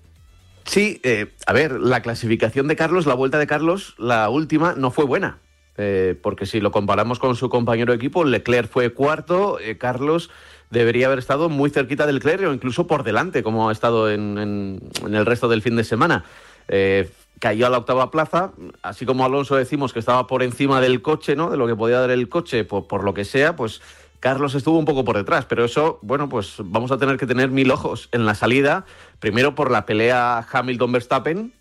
Sí, 0.65 1.01
eh, 1.03 1.27
a 1.45 1.51
ver, 1.53 1.73
la 1.73 2.01
clasificación 2.01 2.67
de 2.67 2.75
Carlos, 2.75 3.05
la 3.05 3.15
vuelta 3.15 3.37
de 3.37 3.47
Carlos, 3.47 3.95
la 3.97 4.29
última, 4.29 4.75
no 4.77 4.91
fue 4.91 5.03
buena. 5.05 5.39
Eh, 5.75 6.15
porque 6.21 6.45
si 6.45 6.59
lo 6.61 6.69
comparamos 6.71 7.17
con 7.17 7.35
su 7.35 7.49
compañero 7.49 7.91
de 7.91 7.97
equipo, 7.97 8.23
Leclerc 8.23 8.69
fue 8.69 8.93
cuarto, 8.93 9.59
eh, 9.59 9.75
Carlos 9.79 10.29
debería 10.73 11.05
haber 11.07 11.19
estado 11.19 11.47
muy 11.49 11.69
cerquita 11.69 12.05
del 12.05 12.15
Leclerc 12.15 12.49
o 12.49 12.53
incluso 12.53 12.85
por 12.87 13.03
delante, 13.03 13.43
como 13.43 13.69
ha 13.69 13.71
estado 13.71 14.09
en, 14.11 14.37
en- 14.37 14.79
en 15.05 15.15
el 15.15 15.25
resto 15.25 15.47
del 15.47 15.61
fin 15.61 15.75
de 15.77 15.83
semana. 15.85 16.25
Eh, 16.67 17.09
cayó 17.39 17.67
a 17.67 17.69
la 17.69 17.77
octava 17.77 18.09
plaza, 18.11 18.51
así 18.81 19.05
como 19.05 19.25
Alonso 19.25 19.55
decimos 19.55 19.91
que 19.93 19.99
estaba 19.99 20.27
por 20.27 20.43
encima 20.43 20.79
del 20.81 21.01
coche, 21.01 21.35
¿no? 21.35 21.49
De 21.49 21.57
lo 21.57 21.67
que 21.67 21.75
podía 21.75 21.99
dar 21.99 22.11
el 22.11 22.29
coche, 22.29 22.63
por, 22.63 22.87
por 22.87 23.03
lo 23.03 23.13
que 23.13 23.25
sea, 23.25 23.55
pues 23.55 23.81
Carlos 24.19 24.55
estuvo 24.55 24.77
un 24.79 24.85
poco 24.85 25.03
por 25.03 25.17
detrás, 25.17 25.43
pero 25.45 25.65
eso, 25.65 25.99
bueno, 26.01 26.29
pues 26.29 26.55
vamos 26.59 26.91
a 26.93 26.97
tener 26.97 27.17
que 27.17 27.27
tener 27.27 27.49
mil 27.49 27.69
ojos 27.71 28.07
en 28.13 28.25
la 28.25 28.35
salida, 28.35 28.85
primero 29.19 29.55
por 29.55 29.71
la 29.71 29.85
pelea 29.85 30.45
Hamilton-Verstappen, 30.49 31.51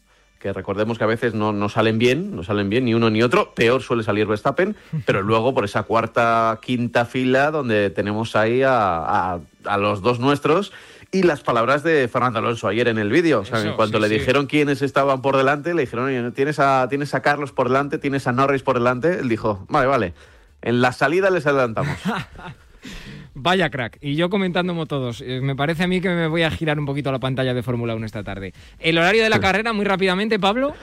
que 0.42 0.52
recordemos 0.52 0.98
que 0.98 1.05
a 1.05 1.07
veces 1.07 1.35
no, 1.35 1.52
no 1.52 1.68
salen 1.68 1.98
bien, 1.98 2.35
no 2.35 2.42
salen 2.42 2.68
bien 2.68 2.85
ni 2.85 2.94
uno 2.94 3.11
ni 3.11 3.22
otro, 3.22 3.55
peor 3.55 3.81
suele 3.81 4.02
salir 4.02 4.26
Verstappen, 4.26 4.74
pero 5.07 5.22
luego 5.22 5.55
por 5.55 5.64
esa 5.64 5.85
cuarta, 5.85 6.59
quinta 6.61 7.05
fila 7.05 7.52
donde 7.52 7.90
tenemos 7.90 8.35
ahí 8.35 8.62
a, 8.62 8.98
a- 9.35 9.40
a 9.64 9.78
los 9.78 10.02
dos 10.02 10.18
nuestros 10.18 10.72
y 11.12 11.22
las 11.22 11.42
palabras 11.42 11.85
de 11.85 12.09
Fernando 12.09 12.40
Alonso 12.40 12.66
ayer 12.66 12.88
en 12.88 12.98
el 12.98 13.11
vídeo. 13.11 13.40
O 13.40 13.44
sea, 13.44 13.59
Eso, 13.59 13.68
en 13.68 13.74
cuanto 13.76 13.98
sí, 13.98 14.02
le 14.02 14.09
sí. 14.09 14.14
dijeron 14.14 14.46
quiénes 14.46 14.83
estaban 14.83 15.22
por 15.22 15.37
delante, 15.37 15.74
le 15.74 15.83
dijeron, 15.83 16.07
"Oye, 16.07 16.31
tienes 16.33 16.59
a, 16.59 16.88
tienes 16.88 17.14
a 17.14 17.22
Carlos 17.22 17.52
por 17.52 17.68
delante, 17.68 17.98
tienes 17.98 18.26
a 18.26 18.33
Norris 18.33 18.62
por 18.64 18.74
delante. 18.78 19.20
Él 19.20 19.28
dijo, 19.28 19.64
vale, 19.68 19.87
vale, 19.87 20.14
en 20.62 20.81
la 20.81 20.90
salida 20.92 21.31
les 21.31 21.46
adelantamos. 21.46 21.96
Vaya 23.35 23.71
crack. 23.71 23.99
Y 24.01 24.14
yo 24.16 24.29
comentando 24.31 24.73
como 24.73 24.87
todos. 24.87 25.23
eh, 25.23 25.40
me 25.42 25.57
parece 25.57 25.85
a 25.85 25.87
mí 25.87 26.01
que 26.01 26.09
me 26.11 26.27
voy 26.27 26.42
a 26.42 26.51
girar 26.51 26.79
un 26.79 26.87
poquito 26.87 27.11
la 27.11 27.18
pantalla 27.18 27.55
de 27.55 27.62
Fórmula 27.62 27.95
1 27.95 28.05
esta 28.07 28.23
tarde. 28.23 28.53
El 28.79 28.99
horario 28.99 29.23
de 29.23 29.31
la 29.31 29.40
carrera, 29.40 29.73
muy 29.73 29.85
rápidamente, 29.85 30.38
Pablo. 30.38 30.75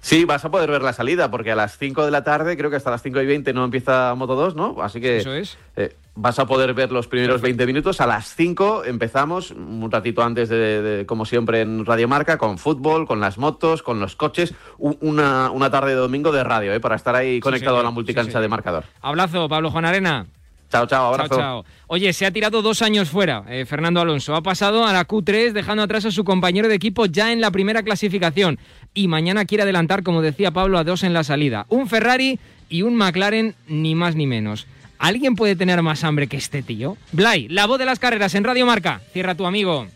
Sí, 0.00 0.26
vas 0.26 0.44
a 0.44 0.50
poder 0.50 0.70
ver 0.70 0.82
la 0.82 0.92
salida, 0.92 1.30
porque 1.30 1.50
a 1.50 1.56
las 1.56 1.78
5 1.78 2.04
de 2.04 2.10
la 2.10 2.22
tarde, 2.22 2.58
creo 2.58 2.68
que 2.68 2.76
hasta 2.76 2.90
las 2.90 3.00
5 3.02 3.22
y 3.22 3.26
20 3.26 3.54
no 3.54 3.64
empieza 3.64 4.14
Moto 4.14 4.34
2, 4.34 4.54
¿no? 4.54 4.76
Así 4.82 5.00
que 5.00 5.16
Eso 5.16 5.32
es. 5.32 5.56
eh, 5.76 5.96
vas 6.14 6.38
a 6.38 6.46
poder 6.46 6.74
ver 6.74 6.92
los 6.92 7.08
primeros 7.08 7.40
20 7.40 7.64
minutos. 7.64 8.02
A 8.02 8.06
las 8.06 8.34
5 8.34 8.84
empezamos, 8.84 9.50
un 9.52 9.90
ratito 9.90 10.22
antes 10.22 10.50
de, 10.50 10.82
de, 10.82 11.06
como 11.06 11.24
siempre, 11.24 11.62
en 11.62 11.86
Radio 11.86 12.06
Marca, 12.06 12.36
con 12.36 12.58
fútbol, 12.58 13.06
con 13.06 13.18
las 13.20 13.38
motos, 13.38 13.82
con 13.82 13.98
los 13.98 14.14
coches. 14.14 14.52
Una, 14.76 15.50
una 15.50 15.70
tarde 15.70 15.92
de 15.92 15.96
domingo 15.96 16.32
de 16.32 16.44
radio, 16.44 16.74
¿eh? 16.74 16.80
Para 16.80 16.96
estar 16.96 17.16
ahí 17.16 17.40
conectado 17.40 17.80
a 17.80 17.82
la 17.82 17.90
multicancha 17.90 18.32
sí, 18.38 18.42
de 18.42 18.48
marcador. 18.48 18.84
Abrazo, 19.00 19.48
Pablo 19.48 19.70
Juan 19.70 19.86
Arena. 19.86 20.26
Chao, 20.74 20.86
chao, 20.88 21.06
abrazo. 21.14 21.28
Chao, 21.28 21.38
chao. 21.38 21.64
Oye, 21.86 22.12
se 22.12 22.26
ha 22.26 22.32
tirado 22.32 22.60
dos 22.60 22.82
años 22.82 23.08
fuera, 23.08 23.44
eh, 23.48 23.64
Fernando 23.64 24.00
Alonso. 24.00 24.34
Ha 24.34 24.42
pasado 24.42 24.84
a 24.84 24.92
la 24.92 25.06
Q3 25.06 25.52
dejando 25.52 25.84
atrás 25.84 26.04
a 26.04 26.10
su 26.10 26.24
compañero 26.24 26.66
de 26.66 26.74
equipo 26.74 27.06
ya 27.06 27.30
en 27.30 27.40
la 27.40 27.52
primera 27.52 27.84
clasificación. 27.84 28.58
Y 28.92 29.06
mañana 29.06 29.44
quiere 29.44 29.62
adelantar, 29.62 30.02
como 30.02 30.20
decía 30.20 30.50
Pablo, 30.50 30.76
a 30.76 30.82
dos 30.82 31.04
en 31.04 31.12
la 31.12 31.22
salida. 31.22 31.66
Un 31.68 31.88
Ferrari 31.88 32.40
y 32.68 32.82
un 32.82 32.96
McLaren, 32.96 33.54
ni 33.68 33.94
más 33.94 34.16
ni 34.16 34.26
menos. 34.26 34.66
¿Alguien 34.98 35.36
puede 35.36 35.54
tener 35.54 35.80
más 35.80 36.02
hambre 36.02 36.26
que 36.26 36.38
este 36.38 36.64
tío? 36.64 36.96
Blay, 37.12 37.46
la 37.46 37.66
voz 37.66 37.78
de 37.78 37.84
las 37.84 38.00
carreras 38.00 38.34
en 38.34 38.42
Radio 38.42 38.66
Marca. 38.66 39.00
Cierra 39.12 39.36
tu 39.36 39.46
amigo. 39.46 39.86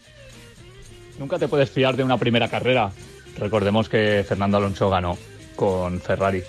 Nunca 1.19 1.41
te 1.41 1.49
puedes 1.49 1.71
fiar 1.71 1.97
de 1.97 2.05
una 2.05 2.19
primera 2.19 2.47
carrera. 2.47 2.93
Recordemos 3.37 3.89
que 3.89 4.25
Fernando 4.29 4.59
Alonso 4.59 4.89
ganó 4.91 5.19
con 5.57 6.01
Ferrari. 6.01 6.43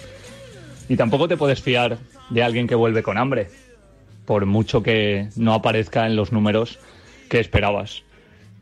Y 0.87 0.95
tampoco 0.97 1.27
te 1.27 1.35
puedes 1.35 1.61
fiar 1.61 1.97
de 2.29 2.43
alguien 2.43 2.67
que 2.67 2.75
vuelve 2.75 3.01
con 3.01 3.17
hambre, 3.17 3.49
por 4.29 4.45
mucho 4.45 4.83
que 4.83 5.27
no 5.37 5.55
aparezca 5.55 6.05
en 6.05 6.15
los 6.15 6.31
números 6.31 6.77
que 7.29 7.39
esperabas. 7.39 8.03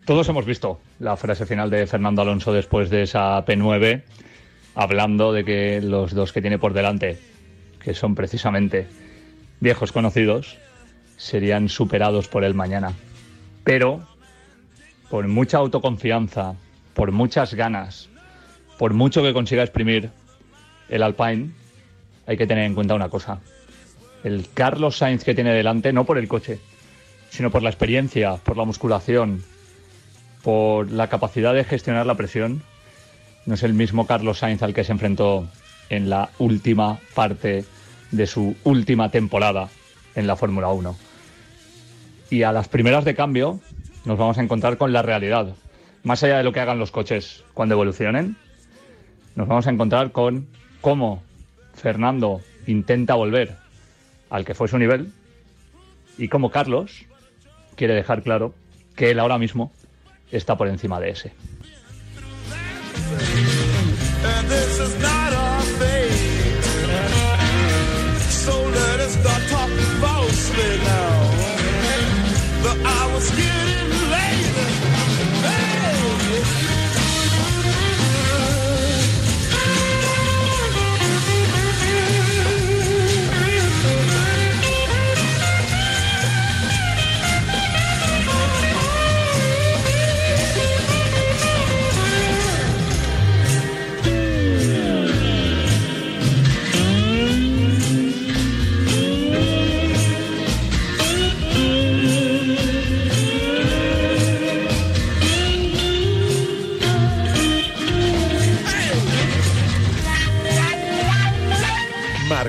Todos 0.06 0.30
hemos 0.30 0.46
visto 0.46 0.80
la 0.98 1.18
frase 1.18 1.46
final 1.46 1.70
de 1.70 1.86
Fernando 1.88 2.22
Alonso 2.22 2.54
después 2.54 2.90
de 2.90 3.02
esa 3.02 3.46
P9, 3.46 4.04
hablando 4.76 5.34
de 5.34 5.44
que 5.44 5.82
los 5.82 6.14
dos 6.14 6.32
que 6.32 6.40
tiene 6.40 6.58
por 6.58 6.72
delante, 6.72 7.20
que 7.84 7.94
son 7.94 8.16
precisamente 8.16 8.88
viejos 9.60 9.92
conocidos, 9.92 10.58
serían 11.18 11.68
superados 11.68 12.30
por 12.30 12.46
él 12.46 12.54
mañana. 12.54 12.94
Pero, 13.66 14.08
por 15.10 15.28
mucha 15.28 15.58
autoconfianza, 15.58 16.56
por 16.94 17.12
muchas 17.12 17.56
ganas, 17.56 18.08
por 18.78 18.94
mucho 18.94 19.22
que 19.22 19.34
consiga 19.34 19.64
exprimir 19.64 20.12
el 20.88 21.04
Alpine, 21.04 21.50
hay 22.26 22.38
que 22.38 22.48
tener 22.48 22.64
en 22.64 22.74
cuenta 22.74 22.96
una 22.96 23.10
cosa. 23.10 23.42
El 24.24 24.48
Carlos 24.54 24.98
Sainz 24.98 25.24
que 25.24 25.36
tiene 25.36 25.54
delante, 25.54 25.94
no 25.94 26.06
por 26.06 26.18
el 26.18 26.28
coche, 26.28 26.60
sino 27.30 27.52
por 27.52 27.64
la 27.64 27.70
experiencia, 27.70 28.38
por 28.38 28.58
la 28.58 28.66
musculación, 28.66 29.44
por 30.44 30.92
la 30.92 31.08
capacidad 31.08 31.54
de 31.54 31.64
gestionar 31.64 32.06
la 32.06 32.16
presión, 32.16 32.64
no 33.46 33.54
es 33.54 33.64
el 33.64 33.74
mismo 33.74 34.08
Carlos 34.08 34.40
Sainz 34.40 34.64
al 34.64 34.74
que 34.74 34.84
se 34.84 34.92
enfrentó 34.92 35.48
en 35.90 36.10
la 36.10 36.30
última 36.40 37.00
parte 37.14 37.66
de 38.12 38.28
su 38.28 38.56
última 38.64 39.10
temporada 39.10 39.70
en 40.16 40.28
la 40.28 40.36
Fórmula 40.36 40.70
1. 40.70 40.96
Y 42.30 42.44
a 42.44 42.52
las 42.52 42.68
primeras 42.68 43.06
de 43.06 43.16
cambio 43.16 43.60
nos 44.04 44.18
vamos 44.18 44.38
a 44.38 44.42
encontrar 44.42 44.78
con 44.78 44.92
la 44.92 45.02
realidad. 45.02 45.54
Más 46.04 46.24
allá 46.24 46.38
de 46.38 46.44
lo 46.44 46.52
que 46.52 46.60
hagan 46.60 46.80
los 46.80 46.92
coches 46.92 47.44
cuando 47.54 47.76
evolucionen, 47.76 48.36
nos 49.36 49.48
vamos 49.48 49.68
a 49.68 49.72
encontrar 49.72 50.12
con 50.12 50.48
cómo 50.82 51.24
Fernando 51.74 52.42
intenta 52.66 53.16
volver 53.16 53.67
al 54.30 54.46
que 54.46 54.54
fue 54.54 54.68
su 54.68 54.78
nivel 54.78 55.12
y 56.18 56.28
cómo 56.28 56.52
Carlos 56.52 57.06
quiere 57.76 57.94
dejar 57.94 58.24
claro 58.24 58.54
que 58.96 59.12
él 59.12 59.20
ahora 59.20 59.38
mismo 59.38 59.72
está 60.32 60.58
por 60.58 60.68
encima 60.68 61.00
de 61.00 61.12
ese. 61.12 61.34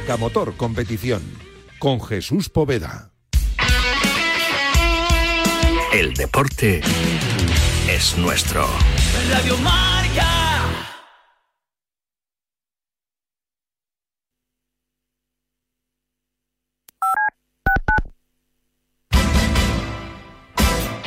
Marca 0.08 0.22
Motor 0.22 0.56
Competición 0.56 1.22
con 1.78 2.00
Jesús 2.00 2.48
Poveda. 2.48 3.12
El 5.92 6.14
deporte 6.14 6.80
es 7.90 8.16
nuestro. 8.16 8.66
Radio 9.28 9.58
Marca. 9.58 10.64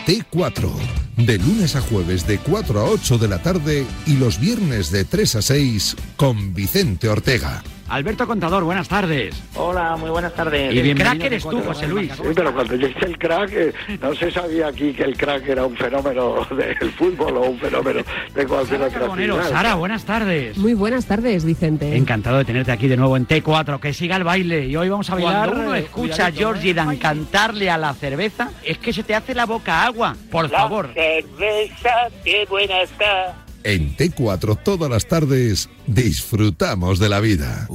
T4, 0.06 0.70
de 1.18 1.40
lunes 1.40 1.76
a 1.76 1.82
jueves 1.82 2.28
de 2.28 2.38
4 2.38 2.80
a 2.80 2.84
8 2.84 3.18
de 3.18 3.28
la 3.28 3.42
tarde 3.42 3.88
y 4.06 4.18
los 4.18 4.40
viernes 4.40 4.92
de 4.92 5.06
3 5.06 5.38
a 5.38 5.42
6 5.42 5.96
con 6.18 6.54
Vicente 6.54 7.10
Ortega. 7.10 7.64
Alberto 7.92 8.26
Contador, 8.26 8.64
buenas 8.64 8.88
tardes. 8.88 9.44
Hola, 9.54 9.98
muy 9.98 10.10
buenas 10.10 10.34
tardes. 10.34 10.74
Y 10.74 10.80
el 10.80 10.96
crack 10.96 11.24
eres 11.26 11.44
tú, 11.44 11.62
José 11.62 11.90
Luis. 11.90 12.10
Sí, 12.14 12.22
pero 12.34 12.54
cuando 12.54 12.76
yo 12.76 12.88
hice 12.88 13.06
el 13.06 13.18
crack, 13.18 13.52
eh, 13.52 13.74
no 14.02 14.16
se 14.16 14.32
sabía 14.32 14.68
aquí 14.68 14.94
que 14.94 15.04
el 15.04 15.18
crack 15.18 15.46
era 15.50 15.66
un 15.66 15.76
fenómeno 15.76 16.48
del 16.56 16.92
fútbol 16.94 17.36
o 17.36 17.42
un 17.50 17.60
fenómeno 17.60 18.02
de 18.34 18.48
cualquier 18.48 18.84
otra. 18.84 19.44
Sara, 19.44 19.76
buenas 19.76 20.06
tardes. 20.06 20.58
Muy 20.58 20.74
buenas 20.74 21.06
tardes, 21.06 21.44
Vicente. 21.44 21.98
Encantado 21.98 22.38
de 22.38 22.46
tenerte 22.46 22.72
aquí 22.72 22.88
de 22.88 22.96
nuevo 22.96 23.18
en 23.18 23.28
T4, 23.28 23.82
que 23.82 23.94
siga 23.94 24.16
el 24.16 24.24
baile. 24.24 24.68
Y 24.68 24.76
hoy 24.78 24.88
vamos 24.88 25.10
a 25.10 25.16
bailar. 25.16 25.50
Cuando 25.50 25.66
uno 25.66 25.76
eh, 25.76 25.80
escucha 25.80 26.28
a 26.28 26.32
Georgie 26.32 26.72
¿eh? 26.72 26.74
Dan 26.74 26.96
cantarle 26.96 27.70
a 27.70 27.78
la 27.78 27.94
cerveza, 27.94 28.52
es 28.64 28.78
que 28.78 28.94
se 28.94 29.04
te 29.04 29.16
hace 29.16 29.36
la 29.36 29.46
boca 29.46 29.84
agua. 29.84 30.16
Por 30.32 30.50
favor. 30.50 30.94
cerveza, 30.94 32.08
qué 32.24 32.46
buena 32.50 32.84
está. 32.84 33.36
En 33.64 33.96
T4 33.96 34.58
todas 34.64 34.90
las 34.90 35.06
tardes 35.06 35.70
disfrutamos 35.88 37.00
de 37.00 37.10
la 37.10 37.20
vida. 37.20 37.68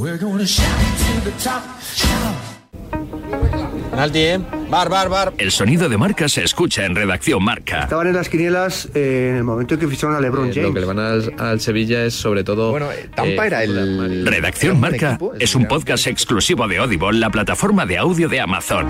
Penalti, 3.90 4.18
¿eh? 4.18 4.40
Bar, 4.68 4.88
bar, 4.88 5.08
bar. 5.08 5.32
El 5.38 5.50
sonido 5.50 5.88
de 5.88 5.96
marca 5.96 6.28
se 6.28 6.44
escucha 6.44 6.84
en 6.84 6.94
redacción 6.94 7.42
marca. 7.42 7.84
Estaban 7.84 8.08
en 8.08 8.14
las 8.14 8.28
quinielas 8.28 8.88
eh, 8.94 9.28
en 9.30 9.36
el 9.36 9.44
momento 9.44 9.74
en 9.74 9.80
que 9.80 9.88
ficharon 9.88 10.16
a 10.16 10.20
LeBron 10.20 10.48
James. 10.48 10.68
Lo 10.68 10.74
que 10.74 10.80
le 10.80 10.86
van 10.86 10.98
al, 10.98 11.32
al 11.38 11.60
Sevilla 11.60 12.04
es 12.04 12.14
sobre 12.14 12.44
todo. 12.44 12.72
Bueno, 12.72 12.88
Tampa 13.14 13.46
era 13.46 13.62
el. 13.62 14.26
Redacción 14.26 14.80
Marca 14.80 15.18
es 15.38 15.54
un 15.54 15.66
podcast 15.66 16.08
exclusivo 16.08 16.66
de 16.68 16.78
Audible, 16.78 17.18
la 17.18 17.30
plataforma 17.30 17.86
de 17.86 17.96
audio 17.96 18.28
de 18.28 18.40
Amazon. 18.40 18.86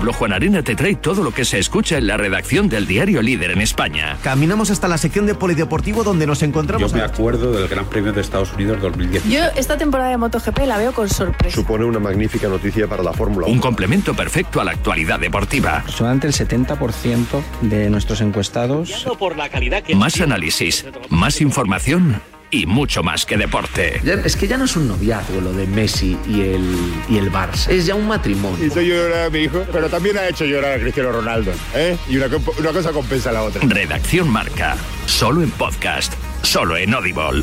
Pablo 0.00 0.14
Juan 0.14 0.32
Arena 0.32 0.62
te 0.62 0.74
trae 0.74 0.94
todo 0.94 1.22
lo 1.22 1.30
que 1.30 1.44
se 1.44 1.58
escucha 1.58 1.98
en 1.98 2.06
la 2.06 2.16
redacción 2.16 2.70
del 2.70 2.86
diario 2.86 3.20
líder 3.20 3.50
en 3.50 3.60
España. 3.60 4.16
Caminamos 4.22 4.70
hasta 4.70 4.88
la 4.88 4.96
sección 4.96 5.26
de 5.26 5.34
polideportivo 5.34 6.04
donde 6.04 6.26
nos 6.26 6.42
encontramos. 6.42 6.90
Yo 6.90 6.96
me 6.96 7.02
acuerdo 7.02 7.52
del 7.52 7.68
Gran 7.68 7.84
Premio 7.84 8.10
de 8.10 8.22
Estados 8.22 8.50
Unidos 8.54 8.80
2010. 8.80 9.28
Yo 9.28 9.40
esta 9.56 9.76
temporada 9.76 10.08
de 10.08 10.16
MotoGP 10.16 10.60
la 10.60 10.78
veo 10.78 10.94
con 10.94 11.06
sorpresa. 11.10 11.54
Supone 11.54 11.84
una 11.84 11.98
magnífica 11.98 12.48
noticia 12.48 12.88
para 12.88 13.02
la 13.02 13.12
Fórmula 13.12 13.46
Un 13.46 13.58
complemento 13.58 14.14
perfecto 14.14 14.58
a 14.62 14.64
la 14.64 14.70
actualidad 14.70 15.20
deportiva. 15.20 15.84
Solamente 15.86 16.28
el 16.28 16.32
70% 16.32 17.42
de 17.60 17.90
nuestros 17.90 18.22
encuestados. 18.22 19.06
Por 19.18 19.36
la 19.36 19.50
calidad 19.50 19.82
Más 19.90 20.18
análisis, 20.18 20.86
más 21.10 21.42
información 21.42 22.22
y 22.50 22.66
mucho 22.66 23.02
más 23.02 23.24
que 23.26 23.36
deporte. 23.36 24.00
Ya- 24.04 24.14
es 24.14 24.36
que 24.36 24.46
ya 24.48 24.56
no 24.56 24.64
es 24.64 24.76
un 24.76 24.88
noviazgo 24.88 25.40
lo 25.40 25.52
de 25.52 25.66
Messi 25.66 26.16
y 26.28 26.40
el, 26.42 26.64
y 27.08 27.18
el 27.18 27.30
Barça. 27.32 27.68
Es 27.70 27.86
ya 27.86 27.94
un 27.94 28.06
matrimonio. 28.08 28.64
Hizo 28.64 28.80
llorar 28.80 29.26
a 29.26 29.30
mi 29.30 29.40
hijo, 29.40 29.64
pero 29.72 29.88
también 29.88 30.16
ha 30.18 30.28
hecho 30.28 30.44
llorar 30.44 30.78
a 30.78 30.80
Cristiano 30.80 31.12
Ronaldo. 31.12 31.52
¿eh? 31.74 31.96
Y 32.08 32.16
una, 32.16 32.26
una 32.58 32.70
cosa 32.72 32.90
compensa 32.92 33.30
a 33.30 33.32
la 33.34 33.42
otra. 33.42 33.62
Redacción 33.64 34.28
Marca, 34.28 34.76
solo 35.06 35.42
en 35.42 35.50
podcast, 35.50 36.12
solo 36.42 36.76
en 36.76 36.94
Audible. 36.94 37.42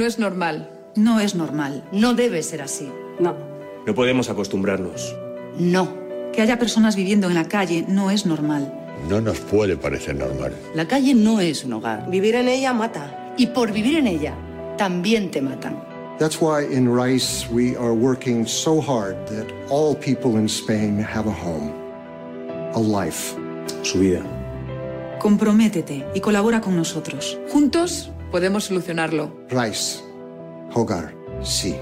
No 0.00 0.06
es 0.06 0.18
normal. 0.18 0.70
No 0.96 1.20
es 1.20 1.34
normal. 1.34 1.84
No 1.92 2.14
debe 2.14 2.42
ser 2.42 2.62
así. 2.62 2.88
No. 3.18 3.36
No 3.86 3.94
podemos 3.94 4.30
acostumbrarnos. 4.30 5.14
No. 5.58 5.92
Que 6.32 6.40
haya 6.40 6.58
personas 6.58 6.96
viviendo 6.96 7.28
en 7.28 7.34
la 7.34 7.48
calle 7.48 7.84
no 7.86 8.10
es 8.10 8.24
normal. 8.24 8.72
No 9.10 9.20
nos 9.20 9.40
puede 9.40 9.76
parecer 9.76 10.16
normal. 10.16 10.54
La 10.74 10.88
calle 10.88 11.12
no 11.12 11.38
es 11.38 11.66
un 11.66 11.74
hogar. 11.74 12.10
Vivir 12.10 12.34
en 12.36 12.48
ella 12.48 12.72
mata. 12.72 13.34
Y 13.36 13.48
por 13.48 13.72
vivir 13.72 13.98
en 13.98 14.06
ella, 14.06 14.32
también 14.78 15.30
te 15.30 15.42
matan. 15.42 15.78
That's 16.18 16.40
why 16.40 16.64
in 16.74 16.88
Rice 16.88 17.46
we 17.52 17.76
are 17.76 17.92
working 17.92 18.46
so 18.46 18.80
hard 18.80 19.16
that 19.26 19.52
all 19.68 19.94
people 19.94 20.40
in 20.40 20.46
Spain 20.46 20.98
have 20.98 21.28
a 21.28 21.34
home, 21.34 21.74
a 22.72 22.80
life. 22.80 23.36
Su 23.82 23.98
vida. 23.98 24.22
Comprométete 25.18 26.06
y 26.14 26.20
colabora 26.20 26.62
con 26.62 26.74
nosotros. 26.74 27.38
Juntos 27.50 28.10
podemos 28.30 28.64
solucionarlo. 28.64 29.30
Rice, 29.50 30.00
Hogar, 30.74 31.14
sí. 31.42 31.76